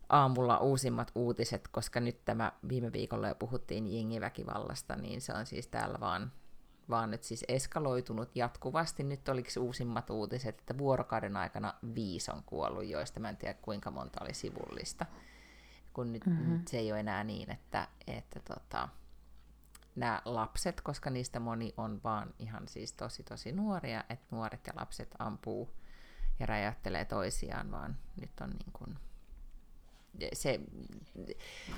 [0.10, 5.68] aamulla uusimmat uutiset, koska nyt tämä viime viikolla jo puhuttiin jengiväkivallasta, niin se on siis
[5.68, 6.32] täällä vaan
[6.90, 9.04] vaan nyt siis eskaloitunut jatkuvasti.
[9.04, 13.92] Nyt oliko uusimmat uutiset, että vuorokauden aikana viisi on kuollut, joista mä en tiedä kuinka
[13.92, 15.06] monta oli sivullista.
[15.94, 16.54] Kun nyt, mm-hmm.
[16.54, 18.90] nyt se ei ole enää niin, että, että tota,
[19.96, 24.74] nämä lapset, koska niistä moni on vaan ihan siis tosi tosi nuoria, että nuoret ja
[24.76, 25.74] lapset ampuu
[26.40, 28.98] ja räjäyttelee toisiaan, vaan nyt on niin kuin
[30.34, 30.60] se,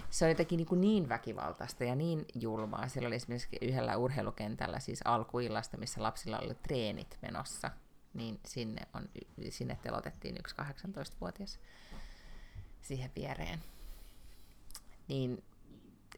[0.10, 2.88] se on jotenkin niin, kuin niin väkivaltaista ja niin julmaa.
[2.88, 7.72] Siellä oli esimerkiksi yhdellä urheilukentällä siis alkuillasta, missä lapsilla oli treenit menossa.
[8.14, 9.10] niin sinne, on,
[9.50, 11.60] sinne telotettiin yksi 18-vuotias
[12.82, 13.60] siihen viereen.
[15.08, 15.44] Niin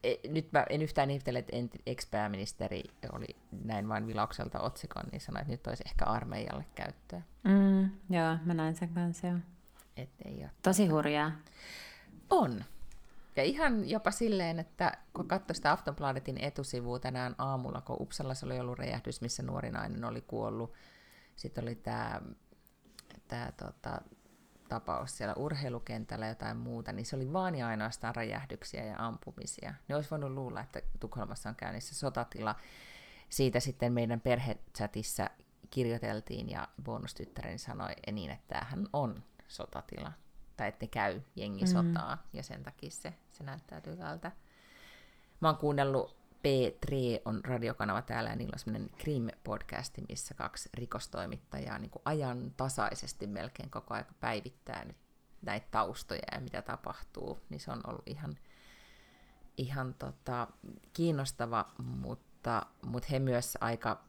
[0.03, 5.41] e, nyt mä en yhtään ihmettele, että ex-pääministeri oli näin vain vilaukselta otsikon, niin sanoi,
[5.41, 7.21] että nyt olisi ehkä armeijalle käyttöä.
[7.43, 9.37] Mm, joo, mä näin sen kanssa, joo.
[9.97, 10.51] Et ei ole.
[10.63, 11.31] Tosi hurjaa.
[12.31, 12.63] On.
[13.35, 18.59] Ja ihan jopa silleen, että kun katsoi sitä Aftonbladetin etusivua tänään aamulla, kun Uppsalassa oli
[18.59, 20.73] ollut räjähdys, missä nuori nainen oli kuollut,
[21.35, 22.21] sitten oli tämä
[23.27, 24.01] tää, tota,
[24.69, 29.73] tapaus siellä urheilukentällä jotain muuta, niin se oli vaan ja ainoastaan räjähdyksiä ja ampumisia.
[29.87, 32.55] Ne olisi voinut luulla, että Tukholmassa on käynnissä sotatila.
[33.29, 35.29] Siitä sitten meidän perhechatissa
[35.69, 40.11] kirjoiteltiin ja bonustyttäreni sanoi niin, että tämähän on sotatila.
[40.61, 42.21] Tai että käy jengisotaa mm.
[42.33, 44.31] ja sen takia se, se näyttäytyy tältä.
[45.39, 46.91] Mä oon kuunnellut P3
[47.25, 53.27] on radiokanava täällä ja niillä on semmoinen Krim-podcasti, missä kaksi rikostoimittajaa niin kuin ajan tasaisesti
[53.27, 54.97] melkein koko ajan päivittää nyt
[55.41, 58.35] näitä taustoja ja mitä tapahtuu, niin se on ollut ihan,
[59.57, 60.47] ihan tota,
[60.93, 64.03] kiinnostava, mutta, mutta he myös aika,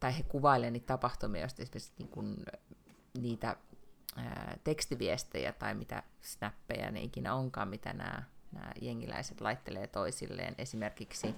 [0.00, 2.36] tai he kuvailevat niitä tapahtumia, joista esimerkiksi niin kuin,
[3.18, 3.56] niitä
[4.16, 8.22] ää, tekstiviestejä tai mitä snappeja ne ikinä onkaan, mitä nämä
[8.54, 10.54] nämä jengiläiset laittelee toisilleen.
[10.58, 11.34] Esimerkiksi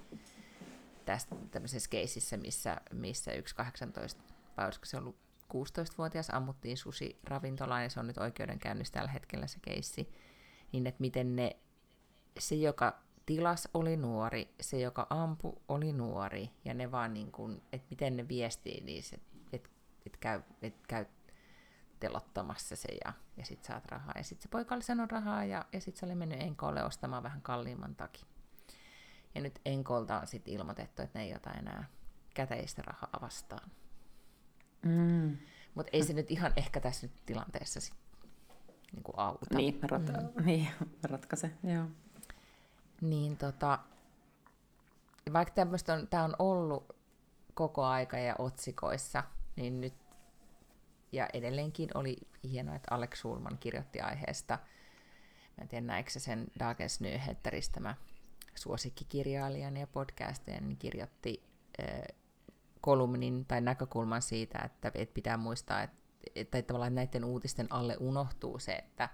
[1.04, 4.22] tästä tämmöisessä keisissä, missä, missä yksi 18,
[4.56, 5.16] vai olisiko se ollut
[5.54, 10.08] 16-vuotias, ammuttiin susi ravintolaan, ja se on nyt oikeudenkäynnissä tällä hetkellä se keissi,
[10.72, 11.56] niin että miten ne,
[12.38, 17.62] se joka tilas oli nuori, se joka ampu oli nuori, ja ne vaan niin kuin,
[17.72, 19.70] että miten ne viestii niissä, että et,
[20.06, 21.06] et käy, et käy
[22.00, 24.14] telottamassa se ja, ja sit saat rahaa.
[24.16, 27.22] Ja sitten se poika oli sanonut rahaa ja, ja sitten se oli mennyt Enkolle ostamaan
[27.22, 28.26] vähän kalliimman takia.
[29.34, 31.84] Ja nyt Enkolta on sitten ilmoitettu, että ne ei ota enää
[32.34, 33.70] käteistä rahaa vastaan.
[34.82, 35.36] Mm.
[35.74, 37.94] Mutta ei se nyt ihan ehkä tässä nyt tilanteessa sit,
[38.92, 39.56] niin kuin auta.
[39.56, 40.46] Niin, rat- mm.
[40.46, 40.68] niin
[41.02, 41.86] ratkaise, joo.
[43.00, 43.78] Niin tota,
[45.32, 46.96] vaikka tämmöistä on, tämä on ollut
[47.54, 49.24] koko aika ja otsikoissa,
[49.56, 49.94] niin nyt
[51.32, 52.16] edelleenkin oli
[52.50, 54.58] hienoa, että Alex Schulman kirjoitti aiheesta.
[55.56, 57.94] Mä en tiedä, näikö se sen Dagens Nyheteristä tämä
[58.54, 61.42] suosikkikirjailijan ja podcasten niin kirjoitti
[61.80, 62.16] äh,
[62.80, 65.96] kolumnin tai näkökulman siitä, että, että pitää muistaa, että,
[66.34, 69.08] että tavallaan näiden uutisten alle unohtuu se, että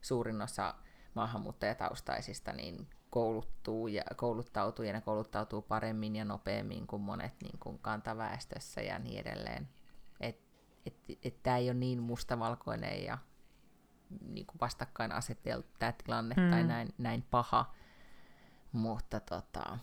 [0.00, 0.74] suurin osa
[1.14, 7.78] maahanmuuttajataustaisista niin kouluttuu ja kouluttautuu ja ne kouluttautuu paremmin ja nopeammin kuin monet niin kuin
[7.78, 9.68] kantaväestössä ja niin edelleen
[10.86, 13.18] että et tämä ei ole niin mustavalkoinen ja
[14.28, 16.50] niin kuin vastakkain aseteltu tämä tilanne mm.
[16.50, 17.74] tai näin, näin paha.
[18.72, 19.78] Mutta tota,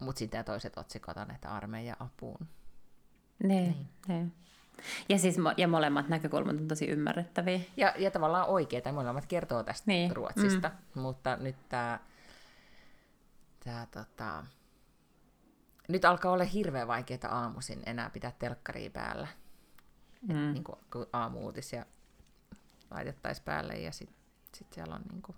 [0.00, 2.48] mut sitten toiset otsikot on, että armeija apuun.
[3.42, 3.88] Ne, niin.
[4.08, 4.26] ne.
[5.08, 7.60] Ja siis ja molemmat näkökulmat on tosi ymmärrettäviä.
[7.76, 10.16] Ja, ja tavallaan oikeita, molemmat kertoo tästä niin.
[10.16, 11.00] Ruotsista, mm.
[11.02, 12.00] mutta nyt tämä
[13.64, 14.44] tää, tota,
[15.88, 19.28] nyt alkaa olla hirveän vaikeaa aamuisin enää pitää telkkaria päällä.
[20.28, 20.52] Mm.
[20.52, 21.86] niin kuin, kun aamuutisia
[22.90, 24.16] laitettaisiin päälle ja sitten
[24.54, 25.36] sit siellä on niin kuin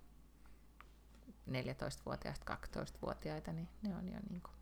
[1.51, 4.53] 14-vuotiaista 12-vuotiaita, niin ne on jo niin kuin...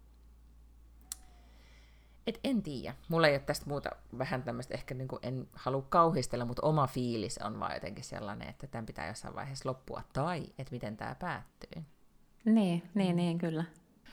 [2.26, 2.94] Et en tiedä.
[3.08, 6.86] Mulla ei ole tästä muuta vähän tämmöistä, ehkä niin kuin en halua kauhistella, mutta oma
[6.86, 11.14] fiilis on vaan jotenkin sellainen, että tämän pitää jossain vaiheessa loppua, tai että miten tämä
[11.14, 11.82] päättyy.
[12.44, 13.64] Niin, niin, niin, kyllä.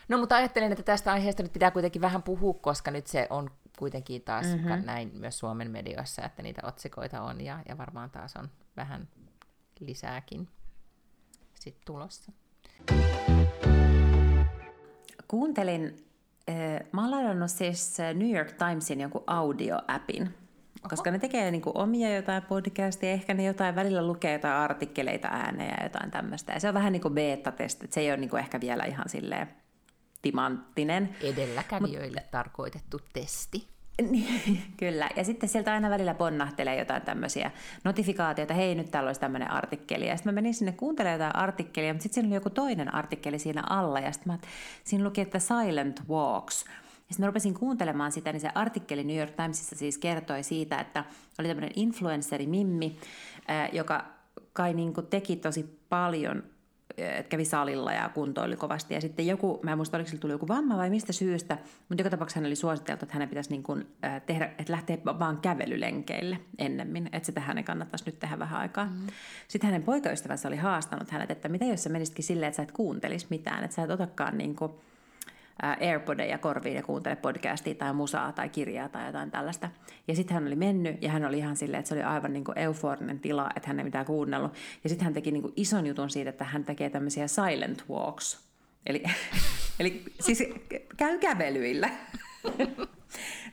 [0.08, 3.52] No mutta ajattelen, että tästä aiheesta nyt pitää kuitenkin vähän puhua, koska nyt se on
[3.80, 4.86] kuitenkin taas mm-hmm.
[4.86, 9.08] näin myös Suomen medioissa, että niitä otsikoita on ja, ja varmaan taas on vähän
[9.80, 10.48] lisääkin
[11.60, 12.32] sit tulossa.
[15.28, 16.06] Kuuntelin,
[16.50, 16.56] äh,
[16.92, 20.30] mä oon ladannut siis New York Timesin jonkun audio-appin,
[20.90, 25.76] koska ne tekee niinku omia jotain podcastia, ehkä ne jotain välillä lukee jotain artikkeleita ääneen
[25.78, 26.54] ja jotain tämmöistä.
[26.54, 29.48] Ja se on vähän niin kuin beta-testi, se ei ole niinku ehkä vielä ihan silleen
[30.24, 31.16] timanttinen.
[31.22, 33.68] Edelläkävijöille Mut, tarkoitettu testi.
[34.78, 37.52] Kyllä, ja sitten sieltä aina välillä ponnahtelee jotain tämmöisiä
[37.84, 40.08] notifikaatioita, hei nyt täällä olisi tämmöinen artikkeli.
[40.08, 43.40] Ja sitten mä menin sinne kuuntelemaan jotain artikkelia, mutta sitten siinä oli joku toinen artikkeli
[43.40, 44.40] siinä alla, ja sitten mä,
[44.84, 46.66] siinä luki, että Silent Walks.
[46.68, 50.80] Ja sitten mä rupesin kuuntelemaan sitä, niin se artikkeli New York Timesissa siis kertoi siitä,
[50.80, 51.06] että
[51.40, 52.98] oli tämmöinen influenceri Mimmi,
[53.72, 54.06] joka
[54.54, 56.44] kai niin teki tosi paljon
[56.98, 58.94] että kävi salilla ja kuntoili kovasti.
[58.94, 61.58] Ja sitten joku, mä en muista, oliko sillä tuli joku vamma vai mistä syystä,
[61.90, 63.88] mutta joka tapauksessa hän oli suositeltu, että hänen pitäisi niin kuin,
[64.26, 68.86] tehdä, että lähteä vaan kävelylenkeille ennemmin, että sitä hänen kannattaisi nyt tehdä vähän aikaa.
[68.86, 69.08] Mm.
[69.48, 72.72] Sitten hänen poikaystävänsä oli haastanut hänet, että mitä jos sä menisitkin silleen, että sä et
[72.72, 74.72] kuuntelisi mitään, että sä et otakaan niin kuin,
[75.62, 79.70] AirPodeja korviin ja kuuntele podcastia tai musaa tai kirjaa tai jotain tällaista.
[80.08, 82.44] Ja sitten hän oli mennyt ja hän oli ihan silleen, että se oli aivan niin
[82.44, 84.54] kuin euforinen tila, että hän ei mitään kuunnellut.
[84.84, 88.40] Ja sitten hän teki niin kuin ison jutun siitä, että hän tekee tämmöisiä silent walks.
[88.86, 89.04] Eli,
[89.80, 90.44] eli siis
[90.98, 91.90] käy kävelyillä.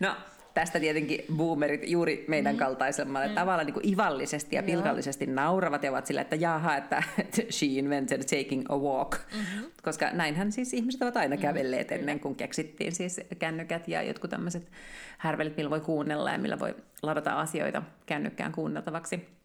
[0.00, 0.16] No,
[0.54, 2.58] tästä tietenkin boomerit juuri meidän mm.
[2.58, 3.34] kaltaisemmalle mm.
[3.34, 5.34] tavalla niin kuin ivallisesti ja pilkallisesti Joo.
[5.34, 7.02] nauravat ja ovat sillä, että jaha, että
[7.56, 9.16] she invented taking a walk.
[9.34, 9.70] Mm-hmm.
[9.82, 11.42] Koska näinhän siis ihmiset ovat aina mm.
[11.42, 14.70] kävelleet ennen kuin keksittiin siis kännykät ja jotkut tämmöiset
[15.18, 19.39] härvelit, millä voi kuunnella ja millä voi ladata asioita kännykkään kuunneltavaksi.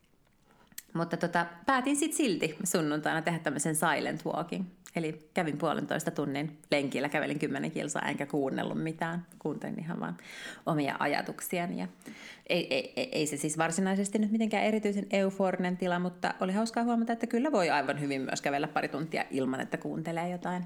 [0.96, 4.66] Mutta tota, päätin sitten silti sunnuntaina tehdä tämmöisen silent walking.
[4.96, 9.26] Eli kävin puolentoista tunnin lenkillä, kävelin kymmenen kilsaa, enkä kuunnellut mitään.
[9.40, 10.18] Kuuntelin ihan vaan
[10.66, 11.80] omia ajatuksiani.
[11.80, 11.88] Ja
[12.48, 16.84] ei, ei, ei, ei se siis varsinaisesti nyt mitenkään erityisen euforinen tila, mutta oli hauskaa
[16.84, 20.64] huomata, että kyllä voi aivan hyvin myös kävellä pari tuntia ilman, että kuuntelee jotain.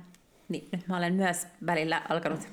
[0.49, 2.47] Niin, nyt mä olen myös välillä alkanut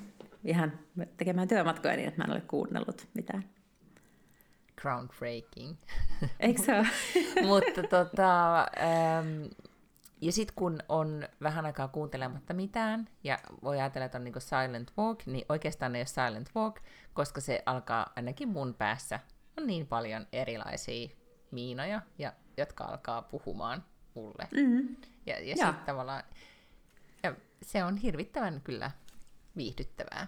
[0.45, 0.71] ihan
[1.17, 3.43] tekemään työmatkoja niin, että mä en ole kuunnellut mitään
[4.81, 5.77] groundbreaking.
[6.39, 6.73] Eikö se
[7.47, 9.43] Mutta tota, ähm,
[10.21, 14.91] ja sitten kun on vähän aikaa kuuntelematta mitään, ja voi ajatella, että on niinku silent
[14.97, 16.79] walk, niin oikeastaan ei ole silent walk,
[17.13, 19.19] koska se alkaa ainakin mun päässä,
[19.57, 21.09] on niin paljon erilaisia
[21.51, 24.47] miinoja, ja, jotka alkaa puhumaan mulle.
[24.51, 24.95] Mm-hmm.
[25.25, 26.23] Ja, ja sitten tavallaan,
[27.23, 28.91] ja se on hirvittävän kyllä
[29.57, 30.27] viihdyttävää.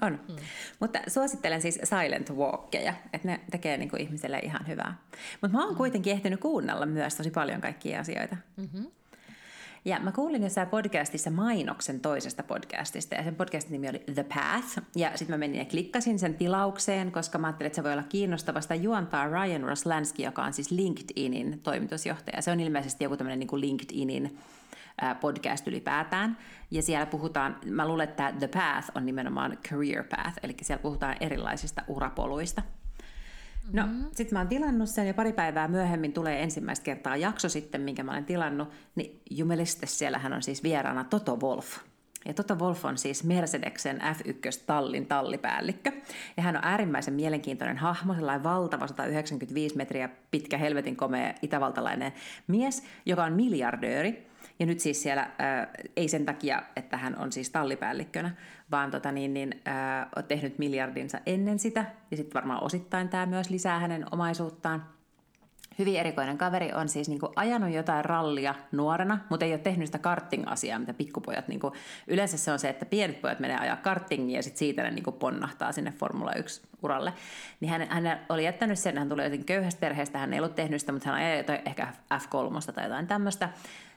[0.00, 0.20] On.
[0.28, 0.36] Mm.
[0.80, 4.94] Mutta suosittelen siis silent walkkeja, että ne tekee niin kuin ihmiselle ihan hyvää.
[5.40, 5.76] Mutta mä oon mm.
[5.76, 8.36] kuitenkin ehtinyt kuunnella myös tosi paljon kaikkia asioita.
[8.56, 8.86] Mm-hmm.
[9.86, 14.78] Ja mä kuulin jossain podcastissa mainoksen toisesta podcastista, ja sen podcastin nimi oli The Path.
[14.96, 18.02] Ja sitten mä menin ja klikkasin sen tilaukseen, koska mä ajattelin, että se voi olla
[18.02, 18.74] kiinnostavasta.
[18.74, 22.42] Juontaa Ryan Roslansky, joka on siis LinkedInin toimitusjohtaja.
[22.42, 24.38] Se on ilmeisesti joku tämmöinen niin LinkedInin
[25.20, 26.38] podcast ylipäätään.
[26.70, 31.16] Ja siellä puhutaan, mä luulen, että The Path on nimenomaan career path, eli siellä puhutaan
[31.20, 32.62] erilaisista urapoluista.
[33.72, 34.04] No, mm-hmm.
[34.12, 38.02] sitten mä oon tilannut sen ja pari päivää myöhemmin tulee ensimmäistä kertaa jakso sitten, minkä
[38.02, 41.78] mä olen tilannut, niin jumeliste siellähän on siis vieraana Toto Wolf.
[42.26, 45.92] Ja Toto Wolf on siis Mercedeksen F1-tallin tallipäällikkö.
[46.36, 52.12] Ja hän on äärimmäisen mielenkiintoinen hahmo, sellainen valtava 195 metriä pitkä helvetin komea itävaltalainen
[52.46, 54.33] mies, joka on miljardööri.
[54.58, 58.30] Ja nyt siis siellä, äh, ei sen takia, että hän on siis tallipäällikkönä,
[58.70, 63.26] vaan tota niin, niin, äh, on tehnyt miljardinsa ennen sitä, ja sitten varmaan osittain tämä
[63.26, 64.86] myös lisää hänen omaisuuttaan.
[65.78, 69.98] Hyvin erikoinen kaveri on siis niin ajanut jotain rallia nuorena, mutta ei ole tehnyt sitä
[69.98, 71.74] karting-asiaa, mitä pikkupojat, niin kuin,
[72.06, 75.04] yleensä se on se, että pienet pojat menee ajaa kartingia ja sitten siitä ne niin
[75.18, 77.12] ponnahtaa sinne Formula 1-uralle.
[77.60, 80.80] Niin hän, hän oli jättänyt sen, hän tuli jotenkin köyhästä perheestä, hän ei ollut tehnyt
[80.80, 83.48] sitä, mutta hän ajoi ehkä F3 tai jotain tämmöistä.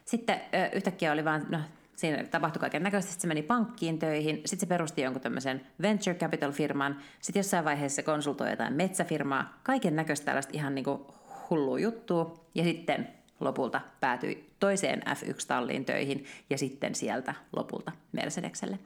[0.08, 0.42] Sitten
[0.74, 1.60] yhtäkkiä oli vaan, no
[1.96, 6.52] siinä tapahtui kaiken näköisesti, se meni pankkiin töihin, sitten se perusti jonkun tämmöisen venture capital
[6.52, 11.02] firman, sitten jossain vaiheessa se konsultoi jotain metsäfirmaa, kaiken näköistä tällaista ihan niin kuin
[11.50, 13.08] hullua juttua, ja sitten
[13.40, 18.80] lopulta päätyi toiseen F1-talliin töihin ja sitten sieltä lopulta Mercedekselle.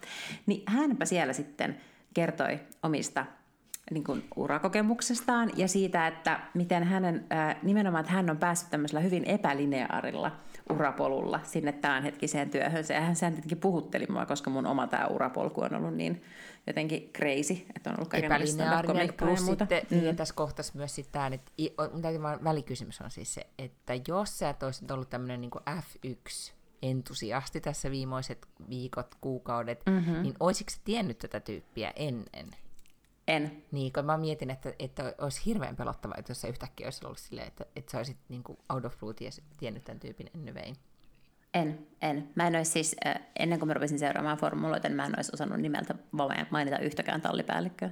[0.45, 1.77] Niin hänpä siellä sitten
[2.13, 3.25] kertoi omista
[3.91, 7.25] niin kuin urakokemuksestaan ja siitä, että miten hänen,
[7.63, 10.31] nimenomaan, että hän on päässyt tämmöisellä hyvin epälineaarilla
[10.69, 12.85] urapolulla sinne tämänhetkiseen työhön.
[12.89, 16.23] Ja hän tietenkin puhutteli mua, koska mun oma tämä urapolku on ollut niin
[16.67, 18.63] jotenkin crazy, että on ollut kaikenlaista
[19.17, 19.65] plus ja muuta.
[19.65, 20.05] sitten, niin mm.
[20.05, 21.51] niin tässä kohtas myös sitten tämä, että
[22.43, 27.91] välikysymys on siis se, että jos sä et olisit ollut tämmöinen niin F1 entusiasti tässä
[27.91, 30.21] viimeiset viikot, kuukaudet, mm-hmm.
[30.21, 32.47] niin olisitko tiennyt tätä tyyppiä ennen?
[33.31, 33.63] En.
[33.71, 37.19] Niin, kun mä mietin, että, että olisi hirveän pelottavaa, että jos se yhtäkkiä olisi ollut
[37.19, 39.13] silleen, että, että sä olisit niin kuin out of blue
[39.57, 40.75] tiennyt tämän tyypin ennen vein.
[41.53, 42.29] En, en.
[42.35, 45.31] Mä en olisi siis, äh, ennen kuin mä rupesin seuraamaan formuloita, niin mä en olisi
[45.33, 45.95] osannut nimeltä
[46.49, 47.89] mainita yhtäkään tallipäällikköä.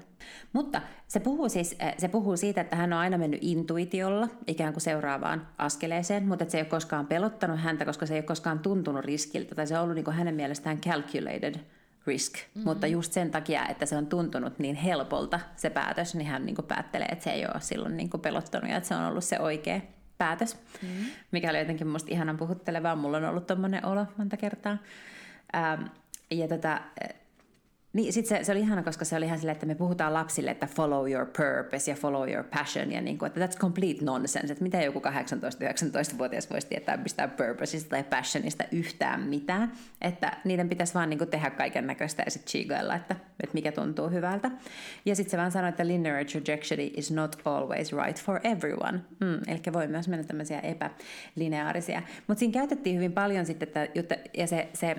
[0.54, 4.74] Mutta se puhuu siis, äh, se puhuu siitä, että hän on aina mennyt intuitiolla ikään
[4.74, 8.26] kuin seuraavaan askeleeseen, mutta että se ei ole koskaan pelottanut häntä, koska se ei ole
[8.26, 11.56] koskaan tuntunut riskiltä, tai se on ollut niin kuin hänen mielestään calculated–
[12.08, 12.64] risk, mm-hmm.
[12.64, 16.56] mutta just sen takia, että se on tuntunut niin helpolta se päätös, niin hän niin
[16.56, 19.24] kuin päättelee, että se ei ole silloin niin kuin pelottanut ja että se on ollut
[19.24, 19.82] se oikea
[20.18, 21.06] päätös, mm-hmm.
[21.32, 22.96] mikä oli jotenkin musta ihanan puhuttelevaa.
[22.96, 24.78] Mulla on ollut tommonen olo monta kertaa.
[25.56, 25.84] Ähm,
[26.32, 26.82] ja tota,
[27.94, 30.52] niin, sit se, se oli ihana, koska se oli ihan silleen, että me puhutaan lapsille,
[30.52, 34.52] että follow your purpose ja follow your passion, ja niin kuin, että that's complete nonsense,
[34.54, 39.72] että mitä joku 18-19-vuotias voisi tietää mistään purposeista tai passionista yhtään mitään,
[40.02, 43.72] että niiden pitäisi vaan niin kuin tehdä kaiken näköistä ja sitten chigailla, että, että mikä
[43.72, 44.52] tuntuu hyvältä.
[45.06, 49.40] Ja sitten se vaan sanoi, että linear trajectory is not always right for everyone, mm,
[49.48, 52.02] eli voi myös mennä tämmöisiä epälineaarisia.
[52.28, 54.96] Mutta siinä käytettiin hyvin paljon sitten, että, ja se, se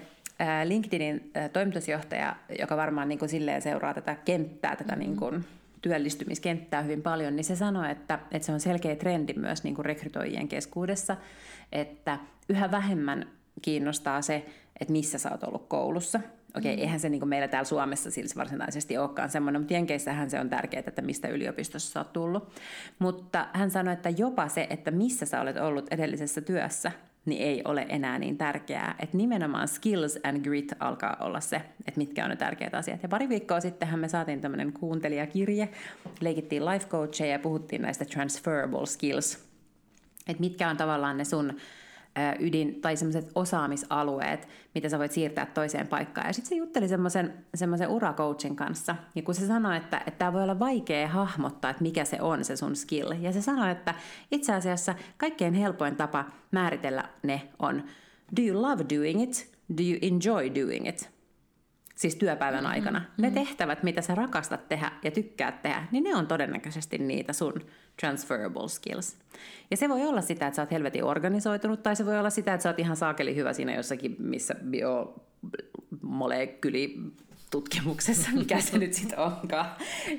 [0.64, 5.07] LinkedInin toimitusjohtaja, joka varmaan niin kuin silleen seuraa tätä kenttää, tätä mm-hmm.
[5.07, 5.45] niin kuin
[5.82, 9.84] työllistymiskenttää hyvin paljon, niin se sanoi, että, että se on selkeä trendi myös niin kuin
[9.84, 11.16] rekrytoijien keskuudessa,
[11.72, 12.18] että
[12.49, 13.26] yhä vähemmän
[13.62, 14.47] kiinnostaa se,
[14.80, 16.20] että missä sä oot ollut koulussa.
[16.57, 16.82] Okei, mm.
[16.82, 20.51] eihän se niin kuin meillä täällä Suomessa siis varsinaisesti olekaan semmoinen, mutta Jenkeissähän se on
[20.51, 22.53] tärkeää, että mistä yliopistossa sä oot tullut.
[22.99, 26.93] Mutta hän sanoi, että jopa se, että missä sä olet ollut edellisessä työssä,
[27.31, 28.95] niin ei ole enää niin tärkeää.
[28.99, 33.03] Että nimenomaan skills and grit alkaa olla se, että mitkä on ne tärkeät asiat.
[33.03, 35.68] Ja pari viikkoa sittenhän me saatiin tämmöinen kuuntelijakirje,
[36.20, 39.39] leikittiin life coacheja ja puhuttiin näistä transferable skills,
[40.28, 41.57] että mitkä on tavallaan ne sun
[42.41, 46.27] ydin tai semmoiset osaamisalueet, mitä sä voit siirtää toiseen paikkaan.
[46.27, 50.33] Ja sitten se jutteli semmoisen, semmoisen uracoachin kanssa, ja kun se sanoi, että, että tämä
[50.33, 53.13] voi olla vaikea hahmottaa, että mikä se on se sun skill.
[53.21, 53.95] Ja se sanoi, että
[54.31, 57.83] itse asiassa kaikkein helpoin tapa määritellä ne on,
[58.37, 61.20] do you love doing it, do you enjoy doing it?
[62.01, 62.73] Siis työpäivän mm-hmm.
[62.73, 62.99] aikana.
[62.99, 63.35] Ne mm-hmm.
[63.35, 67.55] tehtävät, mitä sä rakastat tehdä ja tykkäät tehdä, niin ne on todennäköisesti niitä sun
[68.01, 69.17] transferable skills.
[69.71, 72.55] Ja se voi olla sitä, että sä oot helvetin organisoitunut, tai se voi olla sitä,
[72.55, 76.99] että sä oot ihan saakeli hyvä siinä jossakin, missä biomolekyyli
[77.51, 79.67] tutkimuksessa, mikä se nyt sitten onkaan.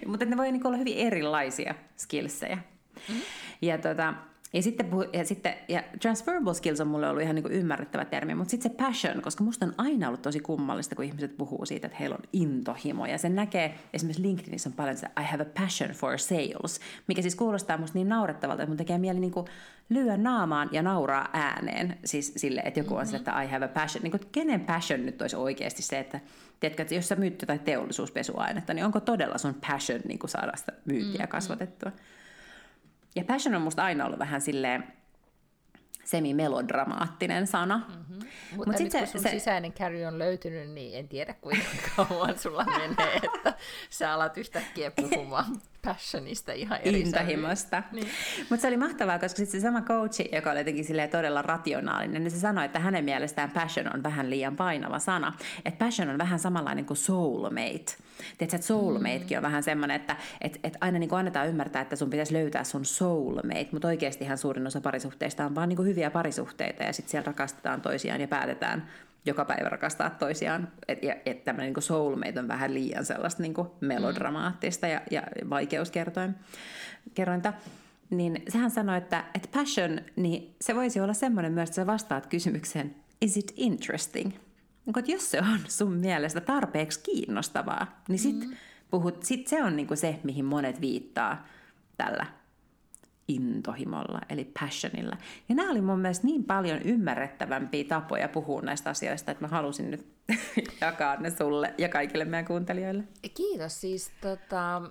[0.05, 2.55] Mutta ne voi niinku olla hyvin erilaisia skillsejä.
[2.55, 3.21] Mm-hmm.
[3.61, 4.13] Ja tota,
[4.53, 8.35] ja sitten, ja sitten ja transferable skills on mulle ollut ihan niin kuin ymmärrettävä termi,
[8.35, 11.87] mutta sitten se passion, koska musta on aina ollut tosi kummallista, kun ihmiset puhuu siitä,
[11.87, 13.05] että heillä on intohimo.
[13.05, 17.21] Ja sen näkee, esimerkiksi LinkedInissä on paljon se I have a passion for sales, mikä
[17.21, 19.45] siis kuulostaa musta niin naurettavalta, että mun tekee mieli niin kuin
[19.89, 21.97] lyö naamaan ja nauraa ääneen.
[22.05, 23.15] Siis sille, että joku on mm-hmm.
[23.15, 24.03] että I have a passion.
[24.03, 26.19] Niin kuin, kenen passion nyt olisi oikeasti se, että
[26.59, 30.51] tiedätkö, että jos sä myyt jotain teollisuuspesuainetta, niin onko todella sun passion niin kuin saada
[30.55, 31.91] sitä myyttiä mm-hmm.
[33.15, 34.83] Ja passion on musta aina ollut vähän silleen
[36.11, 37.77] semi-melodramaattinen sana.
[37.77, 38.19] Mm-hmm.
[38.55, 39.29] Mutta Mut nyt kun sun se...
[39.29, 43.53] sisäinen carry on löytynyt, niin en tiedä kuinka kauan sulla menee, että
[43.89, 45.45] sä alat yhtäkkiä puhumaan
[45.85, 47.83] passionista ihan eri Intohimosta.
[47.91, 48.07] Niin.
[48.49, 52.31] Mutta se oli mahtavaa, koska sitten se sama coachi, joka oli jotenkin todella rationaalinen, niin
[52.31, 55.33] se sanoi, että hänen mielestään passion on vähän liian painava sana.
[55.65, 57.95] Että passion on vähän samanlainen kuin soulmate.
[58.37, 61.95] Tiedätkö, että soulmatekin on vähän semmoinen, että et, et aina niin kuin annetaan ymmärtää, että
[61.95, 66.11] sun pitäisi löytää sun soulmate, mutta oikeastihan suurin osa parisuhteista on vaan niin kuin hyviä
[66.11, 68.87] parisuhteita ja sitten siellä rakastetaan toisiaan ja päätetään
[69.25, 70.67] joka päivä rakastaa toisiaan.
[70.87, 77.53] Että et tämmöinen niin soulmate on vähän liian sellaista niin melodramaattista ja, ja vaikeuskerrointa.
[78.09, 82.27] Niin sehän sanoi, että, että passion, niin se voisi olla semmoinen myös, että sä vastaat
[82.27, 84.31] kysymykseen, is it interesting?
[84.85, 88.55] Niin että jos se on sun mielestä tarpeeksi kiinnostavaa, niin sit, mm.
[88.89, 91.47] puhut, sit se on niin se, mihin monet viittaa
[91.97, 92.25] tällä
[93.27, 95.17] intohimolla, eli passionilla.
[95.49, 99.91] Ja nämä oli mun mielestä niin paljon ymmärrettävämpiä tapoja puhua näistä asioista, että mä halusin
[99.91, 100.05] nyt
[100.81, 103.03] jakaa ne sulle ja kaikille meidän kuuntelijoille.
[103.33, 104.81] Kiitos siis, tota,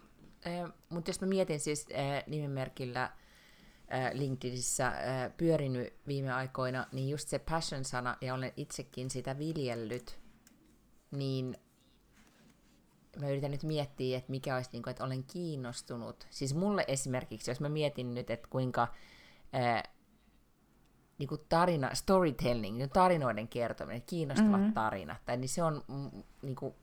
[0.45, 3.11] eh, mutta jos mä mietin siis eh, nimimerkillä
[3.91, 10.20] eh, LinkedInissä eh, pyörinyt viime aikoina, niin just se passion-sana, ja olen itsekin sitä viljellyt,
[11.11, 11.57] niin
[13.18, 16.26] mä yritän nyt miettiä, että mikä olisi, niin kuin, että olen kiinnostunut.
[16.30, 18.88] Siis mulle esimerkiksi, jos mä mietin nyt, että kuinka
[19.53, 19.82] ää,
[21.18, 24.72] niin kuin tarina, storytelling, niin tarinoiden kertominen, kiinnostavat mm-hmm.
[24.72, 26.74] tarinat, tai niin se on mm, niin kuin,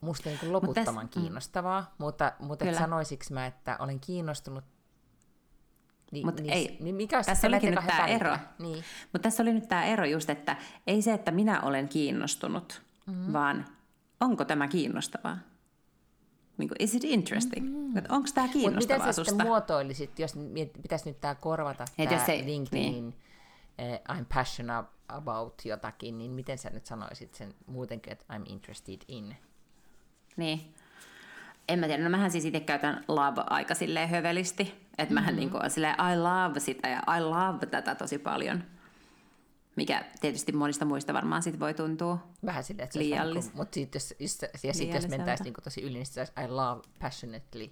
[0.00, 1.86] musta niin kuin loputtoman Mut täs, kiinnostavaa, mm.
[1.98, 4.64] mutta, mutta et sanoisiksi mä, että olen kiinnostunut
[6.10, 8.36] Ni, Mut niin, ei, niin mikä tässä olikin nyt tämä ero.
[8.58, 8.84] Niin.
[9.12, 10.56] Mutta tässä oli nyt tämä ero just, että
[10.86, 13.32] ei se, että minä olen kiinnostunut, mm-hmm.
[13.32, 13.66] vaan
[14.20, 15.38] onko tämä kiinnostavaa?
[16.58, 17.66] Niin kuin, is it interesting?
[17.66, 18.02] Mm-hmm.
[18.08, 20.34] Onko tämä kiinnostavaa Mut miten sä sitten muotoilisit, jos
[20.82, 23.14] pitäisi nyt tämä korvata, tämä ei, LinkedIn, niin.
[23.78, 29.00] eh, I'm passionate about jotakin, niin miten sä nyt sanoisit sen muutenkin, että I'm interested
[29.08, 29.36] in?
[30.36, 30.74] Niin.
[31.68, 35.14] En mä tiedä, no mähän siis itse käytän love aika silleen hövelisti, että mm-hmm.
[35.14, 38.62] mähän niin kuin silleen I love sitä ja I love tätä tosi paljon
[39.78, 43.44] mikä tietysti monista muista varmaan sit voi tuntua Vähän silleen, että se liiallis...
[43.44, 46.32] Niinku, mutta sit, jos, jos, ja sitten jos mentäisiin niin tosi yli, niin se olisi
[46.44, 47.70] I love passionately.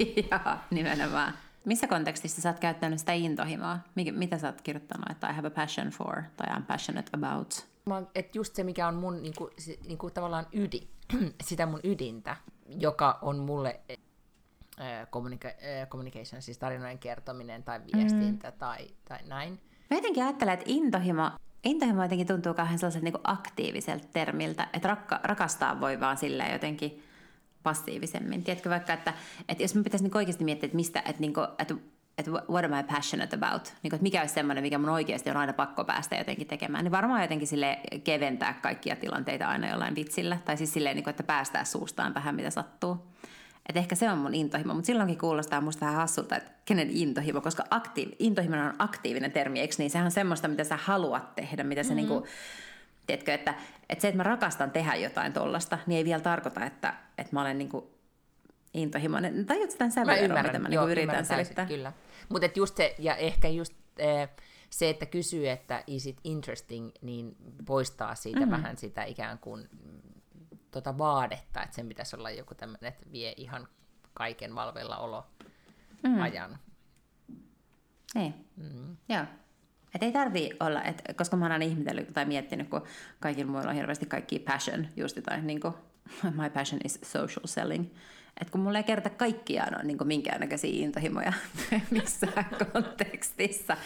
[0.30, 1.34] Joo, nimenomaan.
[1.64, 3.78] Missä kontekstissa sä oot käyttänyt sitä intohimoa?
[3.94, 7.66] Mikä, mitä sä oot kirjoittanut, että I have a passion for tai I'm passionate about?
[8.14, 10.88] Että just se, mikä on mun niinku, se, niinku, tavallaan ydin,
[11.48, 12.36] sitä mun ydintä,
[12.66, 13.80] joka on mulle
[15.16, 18.58] communica- communication, siis tarinoiden kertominen tai viestintä mm.
[18.58, 19.60] tai, tai näin,
[19.90, 21.30] Mä jotenkin ajattelen, että intohimo,
[21.64, 27.02] intohimo jotenkin tuntuu kauhean sellaiselta niin aktiiviselta termiltä, että rakka, rakastaa voi vaan silleen jotenkin
[27.62, 28.44] passiivisemmin.
[28.44, 29.14] Tiedätkö vaikka, että,
[29.48, 31.74] että jos me pitäisi niin oikeasti miettiä, että mistä, että, niin kuin, että
[32.18, 35.36] että what am I passionate about, niin kuin, mikä olisi semmoinen, mikä mun oikeasti on
[35.36, 40.38] aina pakko päästä jotenkin tekemään, niin varmaan jotenkin sille keventää kaikkia tilanteita aina jollain vitsillä,
[40.44, 43.06] tai siis silleen, niin kuin, että päästää suustaan vähän mitä sattuu.
[43.68, 47.40] Et ehkä se on mun intohimo, mutta silloinkin kuulostaa musta vähän hassulta, että kenen intohimo,
[47.40, 49.90] koska aktiiv- intohimo on aktiivinen termi, eikö niin?
[49.90, 51.96] Sehän on semmoista, mitä sä haluat tehdä, mitä sä mm.
[51.96, 52.26] niinku,
[53.06, 53.54] tiedätkö, että,
[53.88, 57.40] että se, että mä rakastan tehdä jotain tollasta, niin ei vielä tarkoita, että, että mä
[57.40, 57.90] olen niinku
[58.74, 59.46] intohimoinen.
[59.46, 61.66] Tai jotain säveleroa, mitä mä niinku yritän selittää.
[61.66, 61.92] Kyllä.
[62.28, 64.28] Mutta just se, ja ehkä just eh,
[64.70, 68.52] se, että kysyy, että is it interesting, niin poistaa siitä mm-hmm.
[68.52, 69.68] vähän sitä ikään kuin
[70.70, 73.68] tota vaadetta, että sen pitäisi olla joku tämmöinen, että vie ihan
[74.14, 75.26] kaiken valveilla olo
[76.02, 76.20] mm.
[76.20, 76.58] ajan.
[78.14, 78.96] Niin, mm.
[79.08, 79.24] joo.
[79.94, 82.82] Et ei tarvii olla, et, koska mä oon ihmetellyt tai miettinyt, kun
[83.20, 85.74] kaikilla muilla on hirveästi kaikki passion, just jotain, niin kuin,
[86.22, 87.86] my passion is social selling.
[88.40, 91.32] Et kun mulla ei kerta kaikkiaan ole niin minkäännäköisiä intohimoja
[91.90, 93.76] missään kontekstissa,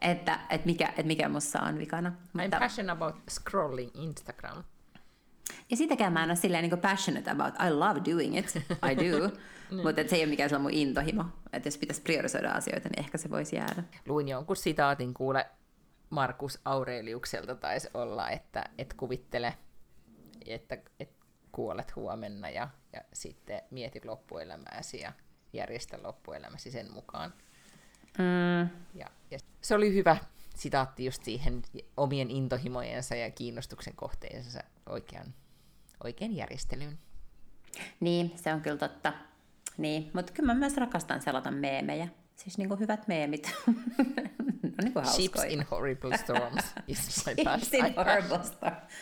[0.00, 2.08] että et mikä, et mikä mussa on vikana.
[2.08, 2.58] I'm Mutta...
[2.58, 4.64] passionate about scrolling Instagram.
[5.70, 7.54] Ja sitäkään mä en ole silleen niin passionate about.
[7.66, 8.56] I love doing it.
[8.90, 9.26] I do.
[9.70, 9.82] niin.
[9.82, 11.24] Mutta se ei ole mikään mun intohimo.
[11.52, 13.82] Että jos pitäisi priorisoida asioita, niin ehkä se voisi jäädä.
[14.08, 15.46] Luin jonkun sitaatin kuule
[16.10, 19.54] Markus Aureliukselta taisi olla, että et kuvittele,
[20.46, 21.10] että et
[21.52, 25.12] kuolet huomenna ja, ja sitten mietit loppuelämääsi ja
[25.52, 27.34] järjestä loppuelämäsi sen mukaan.
[28.18, 28.68] Mm.
[28.94, 30.16] Ja, ja se oli hyvä
[30.54, 31.62] sitaatti just siihen
[31.96, 35.34] omien intohimojensa ja kiinnostuksen kohteensa oikean,
[36.04, 36.98] oikean järjestelyyn.
[38.00, 39.12] Niin, se on kyllä totta.
[39.78, 42.08] Niin, mutta kyllä mä myös rakastan selata meemejä.
[42.36, 43.52] Siis niin kuin hyvät meemit.
[43.66, 43.74] no
[44.82, 48.94] niin Ships in horrible storms is my Ships in horrible storms.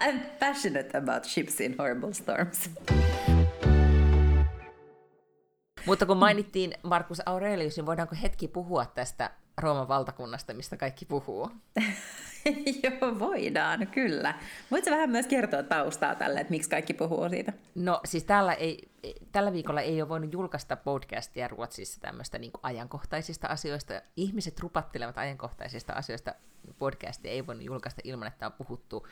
[0.00, 2.70] I'm passionate about ships in horrible storms.
[5.86, 11.50] Mutta kun mainittiin Markus Aurelius, niin voidaanko hetki puhua tästä Rooman valtakunnasta, mistä kaikki puhuu?
[12.82, 14.34] Joo, voidaan, kyllä.
[14.70, 17.52] Voitko vähän myös kertoa taustaa tälle, että miksi kaikki puhuu siitä?
[17.74, 18.88] No siis tällä, ei,
[19.32, 24.02] tällä viikolla ei ole voinut julkaista podcastia Ruotsissa tämmöistä niin ajankohtaisista asioista.
[24.16, 26.34] Ihmiset rupattelevat ajankohtaisista asioista.
[26.78, 29.06] Podcastia ei voinut julkaista ilman, että on puhuttu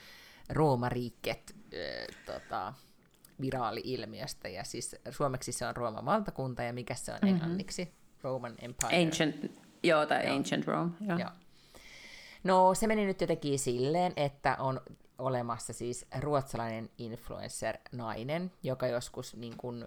[0.48, 2.74] Roomariikket äh, tota,
[3.40, 4.48] viraali-ilmiöstä.
[4.48, 7.34] Ja siis suomeksi se on Rooman valtakunta ja mikä se on mm-hmm.
[7.34, 7.94] englanniksi?
[8.22, 9.02] Roman Empire.
[9.02, 9.36] Ancient,
[9.82, 10.36] joo, tai joo.
[10.36, 10.90] Ancient Rome.
[11.00, 11.18] Joo.
[11.18, 11.30] joo.
[12.44, 14.80] No se meni nyt jotenkin silleen, että on
[15.18, 19.84] olemassa siis ruotsalainen influencer-nainen, joka joskus niin kuin,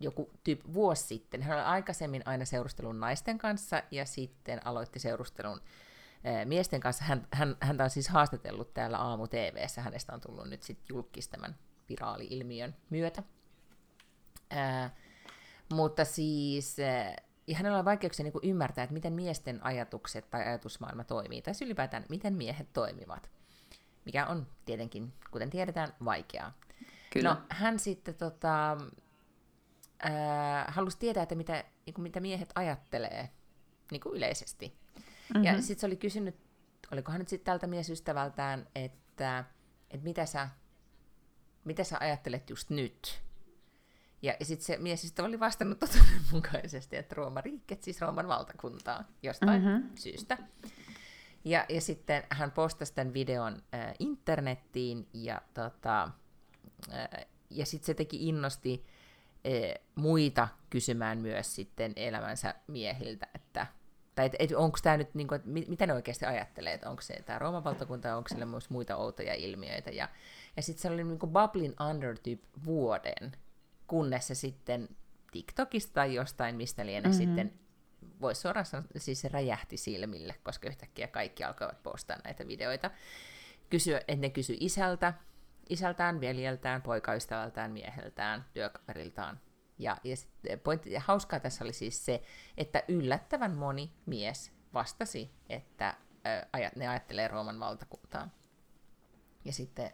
[0.00, 5.60] joku tyyp, vuosi sitten, hän oli aikaisemmin aina seurustelun naisten kanssa ja sitten aloitti seurustelun
[6.44, 7.04] miesten kanssa.
[7.04, 11.28] Hän, hän, häntä on siis haastatellut täällä aamu TVssä, hänestä on tullut nyt sitten julkis
[11.28, 11.56] tämän
[11.88, 13.22] viraali-ilmiön myötä.
[14.50, 14.90] Ää,
[15.72, 16.76] mutta siis
[17.46, 21.54] ja hänellä on vaikeuksia niin kuin ymmärtää, että miten miesten ajatukset tai ajatusmaailma toimii, tai
[21.54, 23.30] siis ylipäätään miten miehet toimivat,
[24.04, 26.52] mikä on tietenkin, kuten tiedetään, vaikeaa.
[27.12, 27.34] Kyllä.
[27.34, 28.72] No, hän sitten tota,
[30.06, 33.30] äh, halusi tietää, että mitä, niin kuin, mitä miehet ajattelee
[33.90, 34.78] niin kuin yleisesti.
[35.28, 35.44] Mm-hmm.
[35.44, 36.36] Ja sitten se oli kysynyt,
[36.92, 39.44] olikohan nyt sitten tältä miesystävältään, että,
[39.90, 40.48] että mitä, sä,
[41.64, 43.24] mitä sä ajattelet just nyt,
[44.24, 49.62] ja sitten se mies sitten oli vastannut totuudenmukaisesti, että Rooma riikket, siis Rooman valtakuntaa jostain
[49.62, 49.90] mm-hmm.
[49.94, 50.38] syystä.
[51.44, 56.10] Ja, ja sitten hän postasi tämän videon äh, internettiin ja, tota,
[56.92, 58.84] äh, ja sitten se teki innosti
[59.46, 63.66] äh, muita kysymään myös sitten elämänsä miehiltä, että
[64.14, 66.90] tai et, et, onko tämä nyt, niin kuin, että mit, mitä ne oikeasti ajattelee, että
[66.90, 69.90] onko se tämä Rooman valtakunta, onko sillä myös muita outoja ilmiöitä.
[69.90, 70.08] Ja,
[70.56, 73.32] ja sitten se oli niin kuin Bubbling Under tyyp vuoden,
[73.86, 74.88] kunnes se sitten
[75.32, 77.26] TikTokista tai jostain, mistä lienee mm-hmm.
[77.26, 77.52] sitten,
[78.20, 82.90] voisi suoraan sanoa, siis se räjähti silmille, koska yhtäkkiä kaikki alkoivat postaa näitä videoita.
[83.70, 85.14] Kysyä, että ne kysyi isältä,
[85.68, 89.40] isältään, veljeltään, poikaystävältään, mieheltään, työkaveriltaan.
[89.78, 90.16] Ja, ja
[90.58, 92.22] pointti, ja hauskaa tässä oli siis se,
[92.56, 95.96] että yllättävän moni mies vastasi, että
[96.26, 98.28] ä, ne ajattelee Rooman valtakuntaa.
[99.44, 99.90] Ja sitten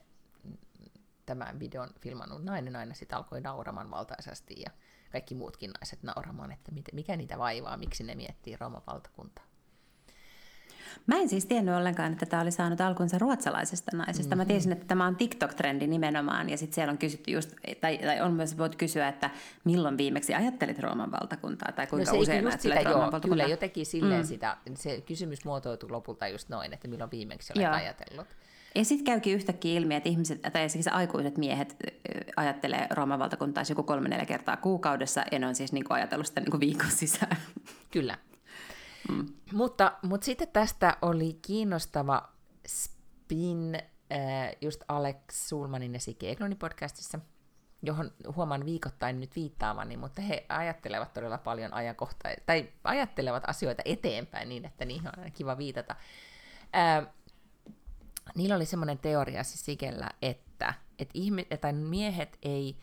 [1.26, 4.70] tämän videon filmannut nainen aina sitten alkoi nauramaan valtaisesti ja
[5.12, 9.49] kaikki muutkin naiset nauramaan, että mikä niitä vaivaa, miksi ne miettii Rooman valtakuntaa.
[11.06, 14.22] Mä en siis tiennyt ollenkaan, että tämä oli saanut alkunsa ruotsalaisesta naisesta.
[14.22, 14.38] Mm-hmm.
[14.38, 18.20] Mä tiesin, että tämä on TikTok-trendi nimenomaan, ja sitten siellä on kysytty just, tai, tai
[18.20, 19.30] on myös voit kysyä, että
[19.64, 23.30] milloin viimeksi ajattelit Rooman valtakuntaa, tai kuinka no usein ajattelit sitä, Rooman joo, valtakuntaa.
[23.30, 24.26] Kyllä jotenkin silleen mm.
[24.26, 27.74] sitä, se kysymys muotoutui lopulta just noin, että milloin viimeksi olet joo.
[27.74, 28.26] ajatellut.
[28.74, 31.76] Ja sitten käykin yhtäkkiä ilmi, että ihmiset, tai siis aikuiset miehet
[32.36, 36.40] ajattelee Rooman valtakuntaa joku kolme neljä kertaa kuukaudessa, ja ne on siis niin ajatellut sitä
[36.40, 37.36] niin viikon sisään.
[37.90, 38.18] Kyllä.
[39.08, 39.26] Mm.
[39.52, 42.28] Mutta, mutta sitten tästä oli kiinnostava
[42.66, 43.74] spin
[44.12, 47.18] äh, just Alex Sulmanin ja Eglonin podcastissa,
[47.82, 54.48] johon huomaan viikoittain nyt viittaavani, mutta he ajattelevat todella paljon ajankohtaa, tai ajattelevat asioita eteenpäin
[54.48, 55.96] niin, että niihin on aina kiva viitata.
[56.76, 57.06] Äh,
[58.34, 62.76] niillä oli semmoinen teoria siis Sikellä, että, että, ihmi, että miehet ei,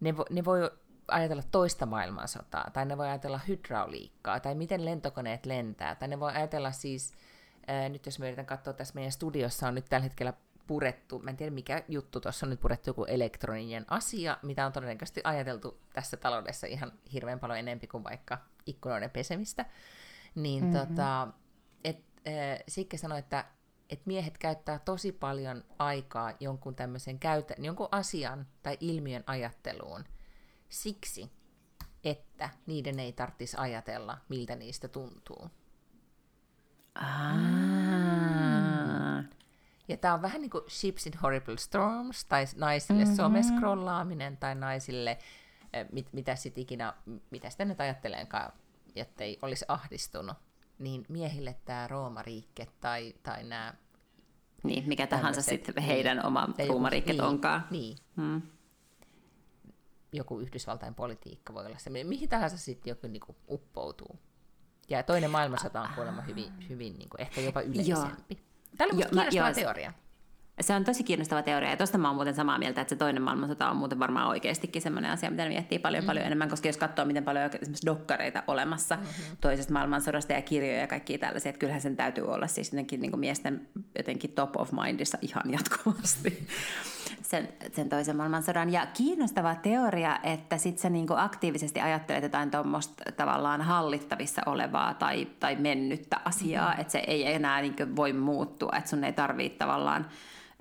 [0.00, 0.70] ne, vo, ne voi
[1.08, 6.32] ajatella toista maailmansotaa, tai ne voi ajatella hydrauliikkaa, tai miten lentokoneet lentää, tai ne voi
[6.32, 7.12] ajatella siis,
[7.66, 10.32] ää, nyt jos me yritän katsoa tässä meidän studiossa on nyt tällä hetkellä
[10.66, 14.72] purettu, mä en tiedä mikä juttu tuossa on nyt purettu joku elektroninen asia, mitä on
[14.72, 19.66] todennäköisesti ajateltu tässä taloudessa ihan hirveän paljon enempi kuin vaikka ikkunoiden pesemistä,
[20.34, 20.86] niin mm-hmm.
[20.86, 21.28] tota,
[21.84, 23.44] et, äh, Sikke sanoi, että
[23.90, 30.04] et miehet käyttää tosi paljon aikaa jonkun tämmöisen käytä, jonkun asian tai ilmiön ajatteluun
[30.68, 31.30] siksi,
[32.04, 35.50] että niiden ei tarvitsisi ajatella, miltä niistä tuntuu.
[36.94, 37.38] Ah.
[39.88, 43.16] Ja tämä on vähän niin kuin Ships in Horrible Storms, tai naisille mm-hmm.
[43.16, 45.18] somescrollaaminen, tai naisille,
[45.72, 46.94] eh, mit, mitä sitten ikinä,
[47.30, 48.52] mitä sitä nyt ajatteleenkaan,
[49.20, 50.36] ei olisi ahdistunut.
[50.78, 53.74] Niin miehille tämä Roomariikke tai, tai nämä...
[54.62, 57.66] Niin, mikä tahansa sitten heidän niin, oma Roomariikket niin, onkaan.
[57.70, 57.96] Niin.
[58.16, 58.42] Hmm.
[60.12, 64.18] Joku Yhdysvaltain politiikka voi olla se, mihin tahansa sitten joku niin kuin uppoutuu.
[64.88, 68.34] Ja toinen maailmansota on kuulemma hyvin, hyvin niin kuin, ehkä jopa yleisempi.
[68.34, 68.46] Joo.
[68.76, 69.92] Tämä on kiinnostava teoria.
[70.60, 73.22] Se on tosi kiinnostava teoria, ja tuosta mä oon muuten samaa mieltä, että se toinen
[73.22, 76.06] maailmansota on muuten varmaan oikeastikin sellainen asia, mitä ne miettii paljon mm.
[76.06, 79.36] paljon enemmän, koska jos katsoo, miten paljon on esimerkiksi dokkareita olemassa mm-hmm.
[79.40, 83.10] toisesta maailmansodasta ja kirjoja ja kaikki tällaisia, että kyllähän sen täytyy olla siis jotenkin niin
[83.10, 86.46] kuin miesten jotenkin top of mindissa ihan jatkuvasti
[87.22, 88.72] sen, sen toisen maailmansodan.
[88.72, 94.94] Ja kiinnostava teoria, että sit sä niin kuin aktiivisesti ajattelet jotain tuommoista tavallaan hallittavissa olevaa
[94.94, 96.80] tai, tai mennyttä asiaa, mm-hmm.
[96.80, 100.06] että se ei enää niin kuin voi muuttua, että sun ei tarvitse tavallaan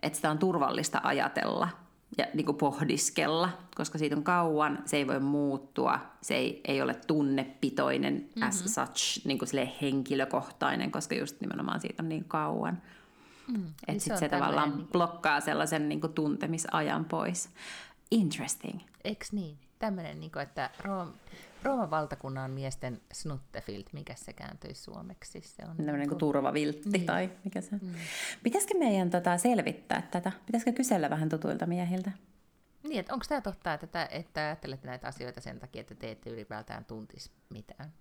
[0.01, 1.69] että sitä on turvallista ajatella
[2.17, 6.81] ja niin kuin pohdiskella, koska siitä on kauan, se ei voi muuttua, se ei, ei
[6.81, 8.47] ole tunnepitoinen mm-hmm.
[8.47, 12.81] as such, niin kuin henkilökohtainen, koska just nimenomaan siitä on niin kauan.
[13.47, 14.87] Mm, että niin sitten se, se tavallaan niin...
[14.87, 17.49] blokkaa sellaisen niin kuin tuntemisajan pois.
[18.11, 18.79] Interesting.
[19.03, 19.57] Eks niin?
[19.79, 21.09] Tämmöinen, niin kuin, että Room,
[21.64, 25.41] Rooman valtakunnan miesten snuttefilt, mikä se kääntyi suomeksi?
[25.41, 27.05] Se on niin kuin turvaviltti niin.
[27.05, 27.93] tai mikä se mm.
[28.43, 30.32] Pitäisikö meidän tota, selvittää tätä?
[30.45, 32.12] Pitäisikö kysellä vähän tutuilta miehiltä?
[32.84, 36.30] Niin, että onko tämä totta, että, että ajattelette näitä asioita sen takia, että te ette
[36.30, 37.93] ylipäätään tuntisi mitään?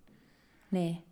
[0.71, 1.03] Niin.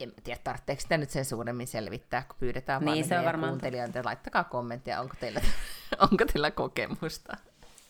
[0.00, 3.50] En tiedä, tarvitseeko sitä nyt sen suuremmin selvittää, kun pyydetään niin, vaan se on varmaan
[3.50, 5.40] kuuntelijoita, laittakaa kommenttia, onko teillä,
[6.10, 7.36] onko teillä kokemusta.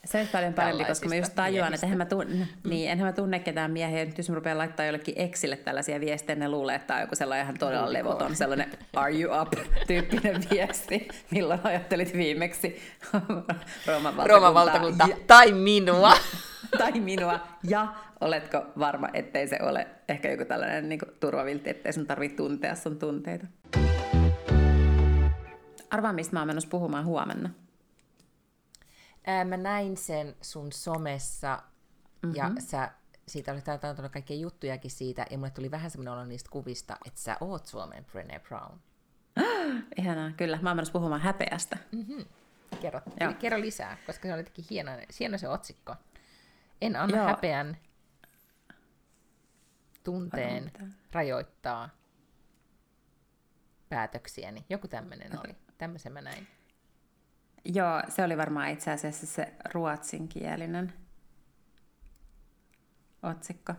[0.05, 2.71] Se olisi paljon parempi, koska mä just tajuan, että enhän mä, tunne, mm.
[2.71, 4.05] niin, enhän mä tunne ketään miehiä.
[4.05, 7.15] Nyt jos mä rupean laittaa jollekin Exille tällaisia viestejä, ne luulee, että tämä on joku
[7.15, 9.53] sellainen ihan todella levoton, sellainen are you up
[9.87, 11.09] tyyppinen viesti.
[11.31, 12.83] Milloin ajattelit viimeksi
[13.87, 14.27] Rooman valtakuntaa?
[14.27, 15.07] Rooman valtakunta.
[15.09, 16.13] Ja, tai minua.
[16.79, 17.41] tai minua.
[17.69, 22.75] Ja oletko varma, ettei se ole ehkä joku tällainen niin turvavilti, ettei sun tarvitse tuntea
[22.75, 23.47] sun tunteita.
[25.91, 27.51] Arvaa, mistä mä oon menossa puhumaan huomenna.
[29.27, 31.63] Ää, mä näin sen sun somessa,
[32.23, 32.37] mm-hmm.
[32.37, 32.91] ja sä,
[33.29, 37.21] siitä olit antanut kaikkia juttujakin siitä, ja mulle tuli vähän semmoinen olo niistä kuvista, että
[37.21, 38.79] sä oot Suomen Brené Brown.
[39.99, 40.59] Ihanaa, kyllä.
[40.63, 41.79] Mä oon menossa puhumaan häpeästä.
[41.93, 42.25] Mm-hmm.
[42.81, 43.01] Kerro,
[43.39, 45.95] kerro lisää, koska se oli jotenkin hieno, hieno se otsikko.
[46.81, 47.27] En anna Joo.
[47.27, 47.77] häpeän
[50.05, 50.73] tunteen
[51.13, 51.89] rajoittaa
[53.89, 54.65] päätöksiäni.
[54.71, 55.55] Joku tämmöinen oli.
[55.79, 56.47] Tämmöisen mä näin.
[57.65, 60.93] Joo, se oli varmaan itse asiassa se ruotsinkielinen
[63.23, 63.75] otsikko,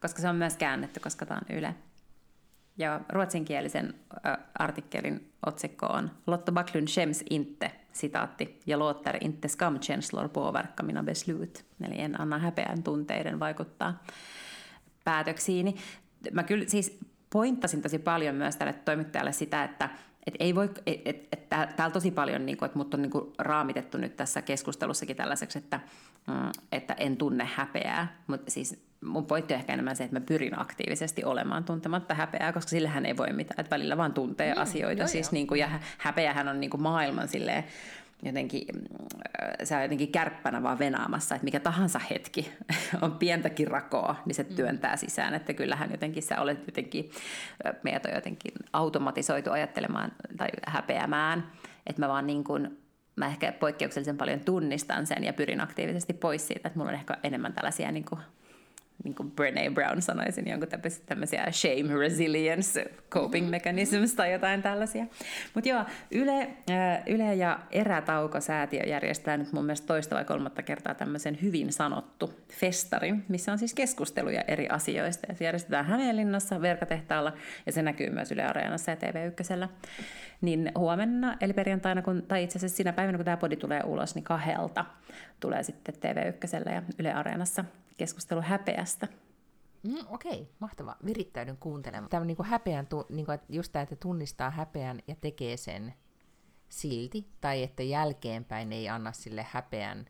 [0.00, 1.74] koska se on myös käännetty, koska tämä on Yle.
[2.78, 3.94] Ja ruotsinkielisen
[4.26, 11.02] äh, artikkelin otsikko on Lotta Backlund skäms inte, sitaatti, ja låter inte skamkänslor påverka mina
[11.02, 11.64] beslut.
[11.84, 14.02] Eli en anna häpeän tunteiden vaikuttaa
[15.04, 15.76] päätöksiini.
[16.32, 16.98] Mä kyllä siis
[17.32, 19.90] pointtasin tosi paljon myös tälle toimittajalle sitä, että
[20.26, 23.10] et ei voi, et, et, et, täällä tosi paljon, niin kuin, että mut on niin
[23.10, 25.80] kuin, raamitettu nyt tässä keskustelussakin tällaiseksi, että,
[26.26, 30.26] mm, että en tunne häpeää, mutta siis mun pointti on ehkä enemmän se, että mä
[30.26, 34.60] pyrin aktiivisesti olemaan tuntematta häpeää, koska sillähän ei voi mitään, että välillä vaan tuntee mm,
[34.60, 35.32] asioita, joo, siis joo.
[35.32, 37.64] Niin kuin, ja häpeähän on niin kuin maailman silleen,
[38.22, 38.66] jotenkin,
[39.64, 42.52] se on jotenkin kärppänä vaan venaamassa, että mikä tahansa hetki
[43.02, 44.56] on pientäkin rakoa, niin se mm.
[44.56, 47.10] työntää sisään, että kyllähän jotenkin sä olet jotenkin,
[47.82, 51.52] meidät on jotenkin automatisoitu ajattelemaan tai häpeämään,
[51.86, 52.78] että mä vaan niin kuin,
[53.16, 57.16] mä ehkä poikkeuksellisen paljon tunnistan sen ja pyrin aktiivisesti pois siitä, että mulla on ehkä
[57.22, 58.20] enemmän tällaisia niin kuin
[59.04, 60.68] niin kuin Brene Brown sanoisin, jonkun
[61.06, 65.06] tämmöisiä shame resilience coping mechanisms tai jotain tällaisia.
[65.54, 66.48] Mutta joo, Yle,
[67.06, 73.24] Yle ja Erätauko-säätiö järjestää nyt mun mielestä toista vai kolmatta kertaa tämmöisen hyvin sanottu festarin,
[73.28, 75.26] missä on siis keskusteluja eri asioista.
[75.28, 77.32] Ja se järjestetään Hämeenlinnassa, Verkatehtaalla
[77.66, 79.68] ja se näkyy myös Yle Areenassa ja TV1.
[80.40, 84.14] Niin huomenna, eli perjantaina, kun, tai itse asiassa siinä päivänä, kun tämä podi tulee ulos,
[84.14, 84.84] niin kahdelta
[85.40, 87.64] tulee sitten TV1 ja Yle Areenassa
[87.96, 89.08] keskustelu häpeästä.
[89.82, 90.96] Mm, Okei, okay, mahtavaa.
[91.06, 92.10] Virittäydyn kuuntelemaan.
[92.10, 95.94] Tämä on niin kuin häpeän, niin kuin, just tämä, että tunnistaa häpeän ja tekee sen
[96.68, 100.06] silti, tai että jälkeenpäin ei anna sille häpeän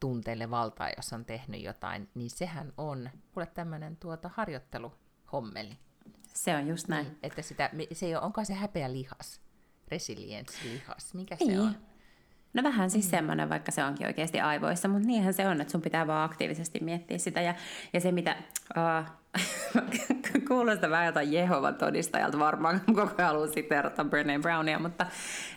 [0.00, 5.78] tunteelle valtaa, jos on tehnyt jotain, niin sehän on kuule tämmöinen tuota harjoitteluhommeli.
[6.34, 7.06] Se on just näin.
[7.06, 9.40] Niin, että sitä, se ei ole, onko se häpeä lihas?
[9.88, 11.52] Resilience-lihas, mikä niin.
[11.52, 11.76] se on?
[12.54, 13.10] No vähän siis mm.
[13.10, 16.80] semmoinen, vaikka se onkin oikeasti aivoissa, mutta niinhän se on, että sun pitää vaan aktiivisesti
[16.82, 17.40] miettiä sitä.
[17.40, 17.54] Ja,
[17.92, 18.36] ja se, mitä...
[18.76, 19.10] Uh,
[20.48, 25.06] kuulostaa vähän jotain Jehovan todistajalta varmaan, koko ajan haluan siteerata Brené Brownia, mutta,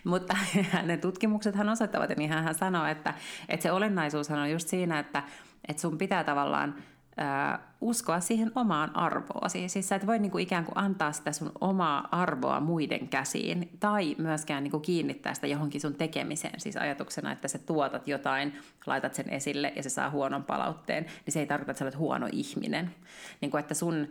[0.03, 0.37] mutta
[0.71, 3.13] hänen tutkimuksethan osoittavat, ja niin hän sanoo, että,
[3.49, 5.23] että se olennaisuushan on just siinä, että,
[5.67, 6.75] että sun pitää tavallaan
[7.19, 9.49] äh, uskoa siihen omaan arvoon.
[9.49, 14.15] Siis sä et voi niinku ikään kuin antaa sitä sun omaa arvoa muiden käsiin tai
[14.17, 16.59] myöskään niinku kiinnittää sitä johonkin sun tekemiseen.
[16.59, 18.53] Siis ajatuksena, että sä tuotat jotain,
[18.85, 21.97] laitat sen esille ja se saa huonon palautteen, niin se ei tarkoita, että sä olet
[21.97, 22.95] huono ihminen.
[23.41, 24.07] Niinku, että sun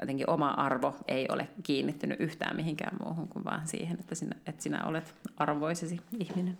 [0.00, 4.62] jotenkin oma arvo ei ole kiinnittynyt yhtään mihinkään muuhun kuin vaan siihen, että sinä, että
[4.62, 6.58] sinä olet arvoisesi ihminen.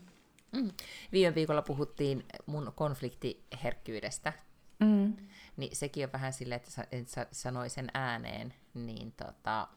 [0.52, 0.70] Mm.
[1.12, 4.32] Viime viikolla puhuttiin mun konfliktiherkkyydestä.
[4.80, 5.12] Mm
[5.56, 9.68] niin sekin on vähän silleen, että, että sanoi sen ääneen, niin, tota,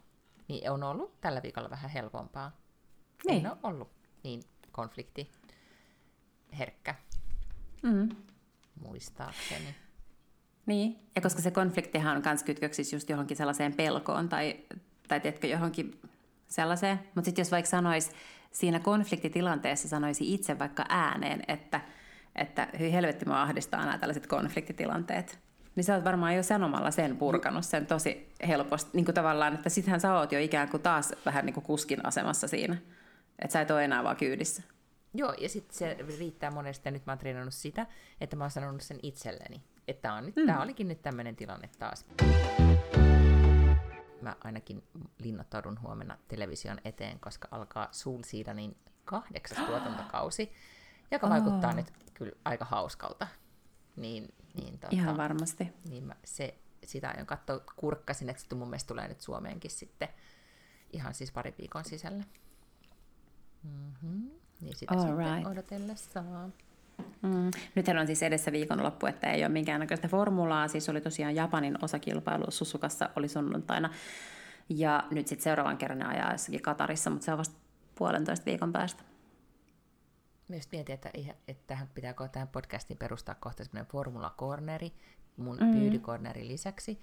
[0.48, 2.52] niin on ollut tällä viikolla vähän helpompaa.
[3.28, 3.46] Niin.
[3.46, 3.92] En ole ollut
[4.24, 5.32] niin konflikti
[6.60, 6.96] herkkä,
[7.84, 8.10] mm.
[8.82, 9.76] muistaakseni.
[10.66, 14.60] Niin, ja koska se konfliktihan on myös kytköksissä just johonkin sellaiseen pelkoon tai,
[15.08, 16.02] tai tiedätkö, johonkin
[16.48, 17.00] sellaiseen.
[17.16, 18.12] Mutta sitten jos vaikka sanoisi
[18.52, 21.82] siinä konfliktitilanteessa, sanoisi itse vaikka ääneen, että,
[22.36, 25.40] että hyi helvetti mua ahdistaa nämä tällaiset konfliktitilanteet,
[25.78, 28.90] niin sä oot varmaan jo sanomalla sen purkanut sen tosi helposti.
[28.94, 32.06] Niin kuin tavallaan, että sittenhän sä oot jo ikään kuin taas vähän niin kuin kuskin
[32.06, 32.78] asemassa siinä.
[33.40, 34.64] Että sä et ole enää vaan kyydissä.
[35.14, 37.86] Joo, ja sitten se riittää monesti, ja nyt mä oon treenannut sitä,
[38.22, 39.64] että mä oon sanonut sen itselleni.
[39.88, 40.46] Että on nyt, mm.
[40.46, 42.06] tää olikin nyt tämmöinen tilanne taas.
[44.22, 44.84] Mä ainakin
[45.20, 50.52] linnoittaudun huomenna television eteen, koska alkaa Soul Seedanin kahdeksas tuotantokausi,
[51.12, 51.34] joka oh.
[51.34, 53.28] vaikuttaa nyt kyllä aika hauskalta.
[53.98, 55.74] Niin niin, tota, Ihan varmasti.
[55.90, 60.08] Niin mä, se, sitä aion katsoa, kurkkasin, että se mun mielestä tulee nyt Suomeenkin sitten
[60.94, 62.24] ihan siis pari viikon sisällä.
[63.64, 64.30] Mm-hmm.
[64.62, 65.48] Niin sitä All sitten right.
[65.48, 66.24] odotellessa.
[67.22, 67.52] Mm.
[67.76, 70.68] Nythän on siis edessä viikonloppu, että ei ole minkäännäköistä formulaa.
[70.68, 73.90] Siis oli tosiaan Japanin osakilpailu Susukassa oli sunnuntaina.
[74.70, 77.56] Ja nyt sitten seuraavan kerran ne ajaa jossakin Katarissa, mutta se on vasta
[77.96, 79.04] puolentoista viikon päästä.
[80.48, 81.10] Myös mietin, että,
[81.48, 84.94] että tähän pitääkö tähän podcastiin perustaa kohta semmoinen Formula Corneri,
[85.38, 85.72] mun mm.
[85.72, 87.02] Beauty Cornerin lisäksi.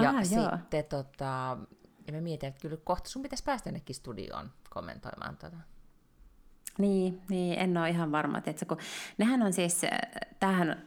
[0.00, 1.02] Ja ah, sitten joo.
[1.02, 1.58] tota,
[2.06, 5.56] ja mä mietin, että kyllä kohta sun pitäisi päästä jonnekin studioon kommentoimaan tota.
[6.78, 8.38] Niin, niin, en ole ihan varma.
[8.46, 8.78] Että kun,
[9.18, 9.82] nehän on siis,
[10.40, 10.84] tähän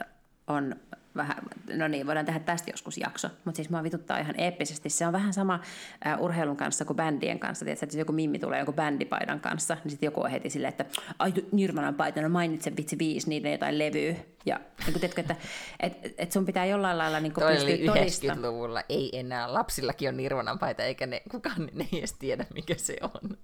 [0.48, 0.76] on
[1.16, 1.38] vähän,
[1.74, 4.90] no niin, voidaan tehdä tästä joskus jakso, mutta siis mua vituttaa ihan eeppisesti.
[4.90, 5.60] Se on vähän sama
[6.08, 7.66] äh, urheilun kanssa kuin bändien kanssa.
[7.66, 10.70] Tiedätkö, että jos joku mimmi tulee joku bändipaidan kanssa, niin sitten joku on heti silleen,
[10.70, 10.86] että
[11.20, 14.16] ai Nirvanan paita, no mainitse vitsi viisi niiden jotain levyä.
[14.46, 15.36] Ja niin tiedätkö, että
[15.80, 18.38] et, et sun pitää jollain lailla niin kuin pystyä todistamaan.
[18.38, 22.76] 90-luvulla ei enää, lapsillakin on Nirvanan paita, eikä ne, kukaan ne ei edes tiedä, mikä
[22.78, 23.38] se on.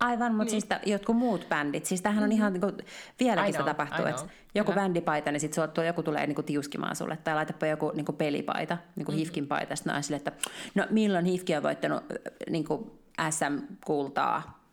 [0.00, 0.62] Aivan, mutta niin.
[0.62, 2.72] siis jotkut muut bändit, siis tämähän on ihan niin kuin,
[3.20, 4.22] vieläkin sitä tapahtuu, että
[4.54, 4.82] joku Kyllä.
[4.82, 8.78] bändipaita, niin sitten joku tulee niin kuin, tiuskimaan sulle, tai laitapa joku niin kuin pelipaita,
[8.96, 9.18] niin kuin mm.
[9.18, 10.32] Hifkin paita, sitten sille, että
[10.74, 12.04] no milloin Hifki on voittanut
[12.50, 12.90] niin kuin
[13.30, 14.64] SM-kultaa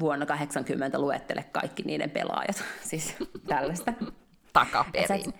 [0.00, 3.92] vuonna 80 luettele kaikki niiden pelaajat, siis tällaista.
[4.52, 5.12] Takaperin.
[5.28, 5.34] Et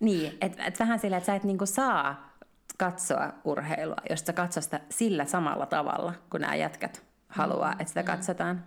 [0.00, 2.34] niin, että et vähän silleen, että sä et niinku saa
[2.78, 8.02] katsoa urheilua, jos sä katsot sitä sillä samalla tavalla, kun nämä jätkät haluaa, että sitä
[8.02, 8.06] mm.
[8.06, 8.64] katsotaan.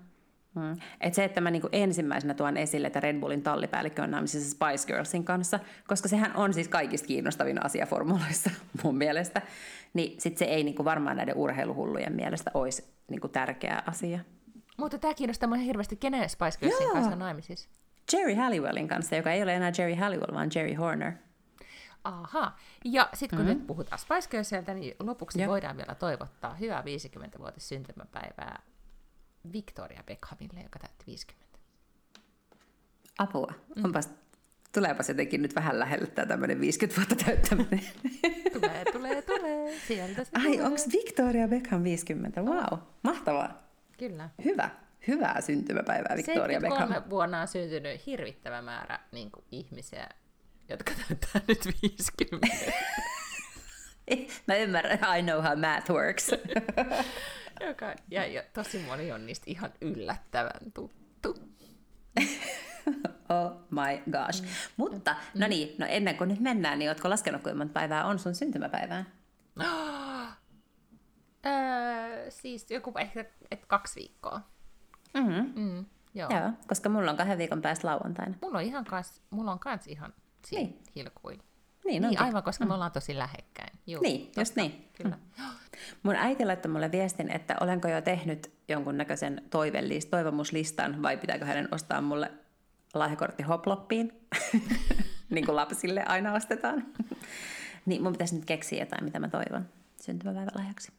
[0.56, 0.78] Mm.
[1.02, 4.88] Et se, että mä niinku ensimmäisenä tuon esille, että Red Bullin tallipäällikkö on naimisissa Spice
[4.88, 8.50] Girlsin kanssa, koska sehän on siis kaikista kiinnostavin asia formuloissa
[8.84, 9.42] mun mielestä,
[9.94, 14.20] niin sit se ei niinku varmaan näiden urheiluhullujen mielestä olisi niinku tärkeä asia.
[14.78, 16.94] Mutta tämä kiinnostaa minua hirveästi, kenen Spice Girlsin Joo.
[16.94, 17.70] kanssa on naimisissa.
[18.14, 21.12] Jerry Halliwellin kanssa, joka ei ole enää Jerry Halliwell, vaan Jerry Horner.
[22.04, 22.58] Aha.
[22.86, 23.58] Ja sitten kun mm-hmm.
[23.58, 25.52] nyt puhutaan Spice Girlsilta, niin lopuksi Joo.
[25.52, 28.62] voidaan vielä toivottaa hyvää 50-vuotis syntymäpäivää
[29.54, 31.60] Victoria Beckhamille, joka täytti 50.
[33.18, 33.54] Apua.
[33.76, 33.86] Mm.
[33.86, 34.10] Onpas,
[34.74, 37.82] tuleepas jotenkin nyt vähän lähelle tämä tämmöinen 50 vuotta täyttäminen.
[38.54, 39.80] Tulee, tulee, tulee.
[39.88, 42.42] Sieltä se Ai, onko Victoria Beckham 50?
[42.42, 43.64] Wow, mahtavaa.
[43.98, 44.30] Kyllä.
[44.46, 44.70] Hyvä,
[45.08, 46.88] hyvää syntymäpäivää Victoria Beckham.
[46.88, 50.10] 73 vuonna on syntynyt hirvittävä määrä niin kuin, ihmisiä,
[50.70, 52.48] jotka täyttää nyt 50.
[54.48, 56.32] Mä ymmärrän, I know how math works.
[57.68, 61.38] joka, ja, ja tosi moni on niistä ihan yllättävän tuttu.
[63.30, 64.42] Oh my gosh.
[64.42, 64.48] Mm.
[64.78, 68.20] Mutta, no niin, no ennen kuin nyt mennään, niin ootko laskenut, kuinka monta päivää on
[68.20, 69.06] sun syntymäpäivää?
[71.46, 74.42] öö, siis joku ehkä et kaksi viikkoa.
[75.14, 75.62] Mm-hmm.
[75.62, 76.30] Mm, joo.
[76.30, 78.36] Joo, koska mulla on kahden viikon päästä lauantaina.
[78.42, 80.14] Mulla on ihan kans, mulla on kans ihan
[80.46, 80.80] siinä Niin.
[80.96, 81.40] hilkuin.
[81.86, 83.80] Niin, Niin, aivan, koska me ollaan tosi lähekkäin.
[83.88, 84.90] Juu, Niin, just niin.
[84.94, 85.18] Kyllä.
[86.04, 91.68] Mun äiti laittoi mulle viestin, että olenko jo tehnyt jonkunnäköisen toivellist, toivomuslistan vai pitääkö hänen
[91.72, 92.32] ostaa mulle
[92.94, 94.12] lahjakortti hoploppiin,
[95.30, 96.86] niin kuin lapsille aina ostetaan.
[97.86, 99.66] niin mun pitäisi nyt keksiä jotain, mitä mä toivon
[100.02, 100.92] syntymäpäivän lahjaksi.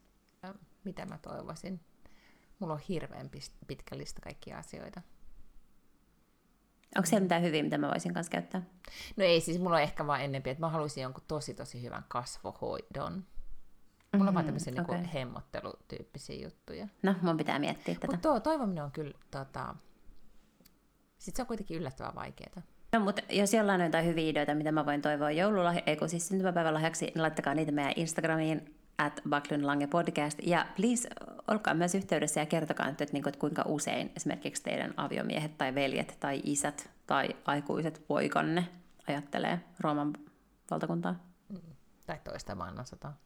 [0.43, 1.81] Ja Mitä mä toivoisin?
[2.59, 3.31] Mulla on hirveän
[3.67, 5.03] pitkä lista kaikkia asioita.
[6.97, 8.63] Onko siellä mitään hyviä, mitä mä voisin kanssa käyttää?
[9.17, 12.05] No ei, siis mulla on ehkä vaan ennempi, että mä haluaisin jonkun tosi tosi hyvän
[12.09, 13.25] kasvohoidon.
[14.17, 14.95] Mulla on vaan Mhm, tämmöisiä okei.
[14.95, 16.89] niinku hemmottelutyyppisiä juttuja.
[17.03, 18.07] No, mun pitää miettiä tätä.
[18.07, 19.75] Mutta tuo toivominen on kyllä, tota...
[21.19, 22.63] Sitten se on kuitenkin yllättävän vaikeaa.
[22.93, 26.09] No, mutta jos jollain on jotain hyviä ideoita, mitä mä voin toivoa joululahja, ei kun
[26.09, 30.39] siis syntymäpäivän lahjaksi, niin laittakaa niitä meidän Instagramiin, at Backlund Lange Podcast.
[30.43, 31.09] Ja please,
[31.49, 35.59] olkaa myös yhteydessä ja kertokaa nyt, että, niin kuin, että kuinka usein esimerkiksi teidän aviomiehet
[35.59, 38.69] tai veljet tai isät tai aikuiset poikanne
[39.09, 40.13] ajattelee Rooman
[40.71, 41.15] valtakuntaa.
[42.07, 43.17] Tai toista maailmansotaa.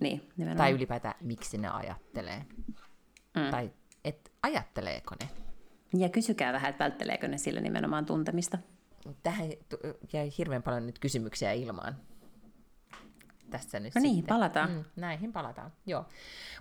[0.00, 0.56] Niin, nimenomaan.
[0.56, 2.44] Tai ylipäätään, miksi ne ajattelee.
[3.36, 3.50] Mm.
[3.50, 3.70] Tai
[4.04, 5.28] et ajatteleeko ne.
[5.94, 8.58] Ja kysykää vähän, että vältteleekö ne sillä nimenomaan tuntemista.
[9.22, 9.48] Tähän
[10.12, 11.96] jäi hirveän paljon nyt kysymyksiä ilmaan.
[13.50, 14.34] Tässä nyt No niin, sitten.
[14.34, 14.70] palataan.
[14.70, 16.06] Mm, näihin palataan, joo.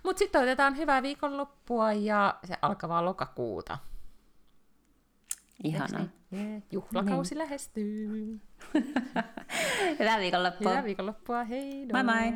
[0.03, 3.77] Mutta sitten toivotetaan hyvää viikonloppua ja se alkavaa lokakuuta.
[5.63, 6.05] Ihanaa.
[6.33, 6.61] Yeah.
[6.71, 8.39] Juhlakausi lähestyy.
[9.99, 10.69] Hyvää viikonloppua.
[10.69, 11.85] Hyvää viikonloppua, hei!
[11.93, 12.33] Moi moi!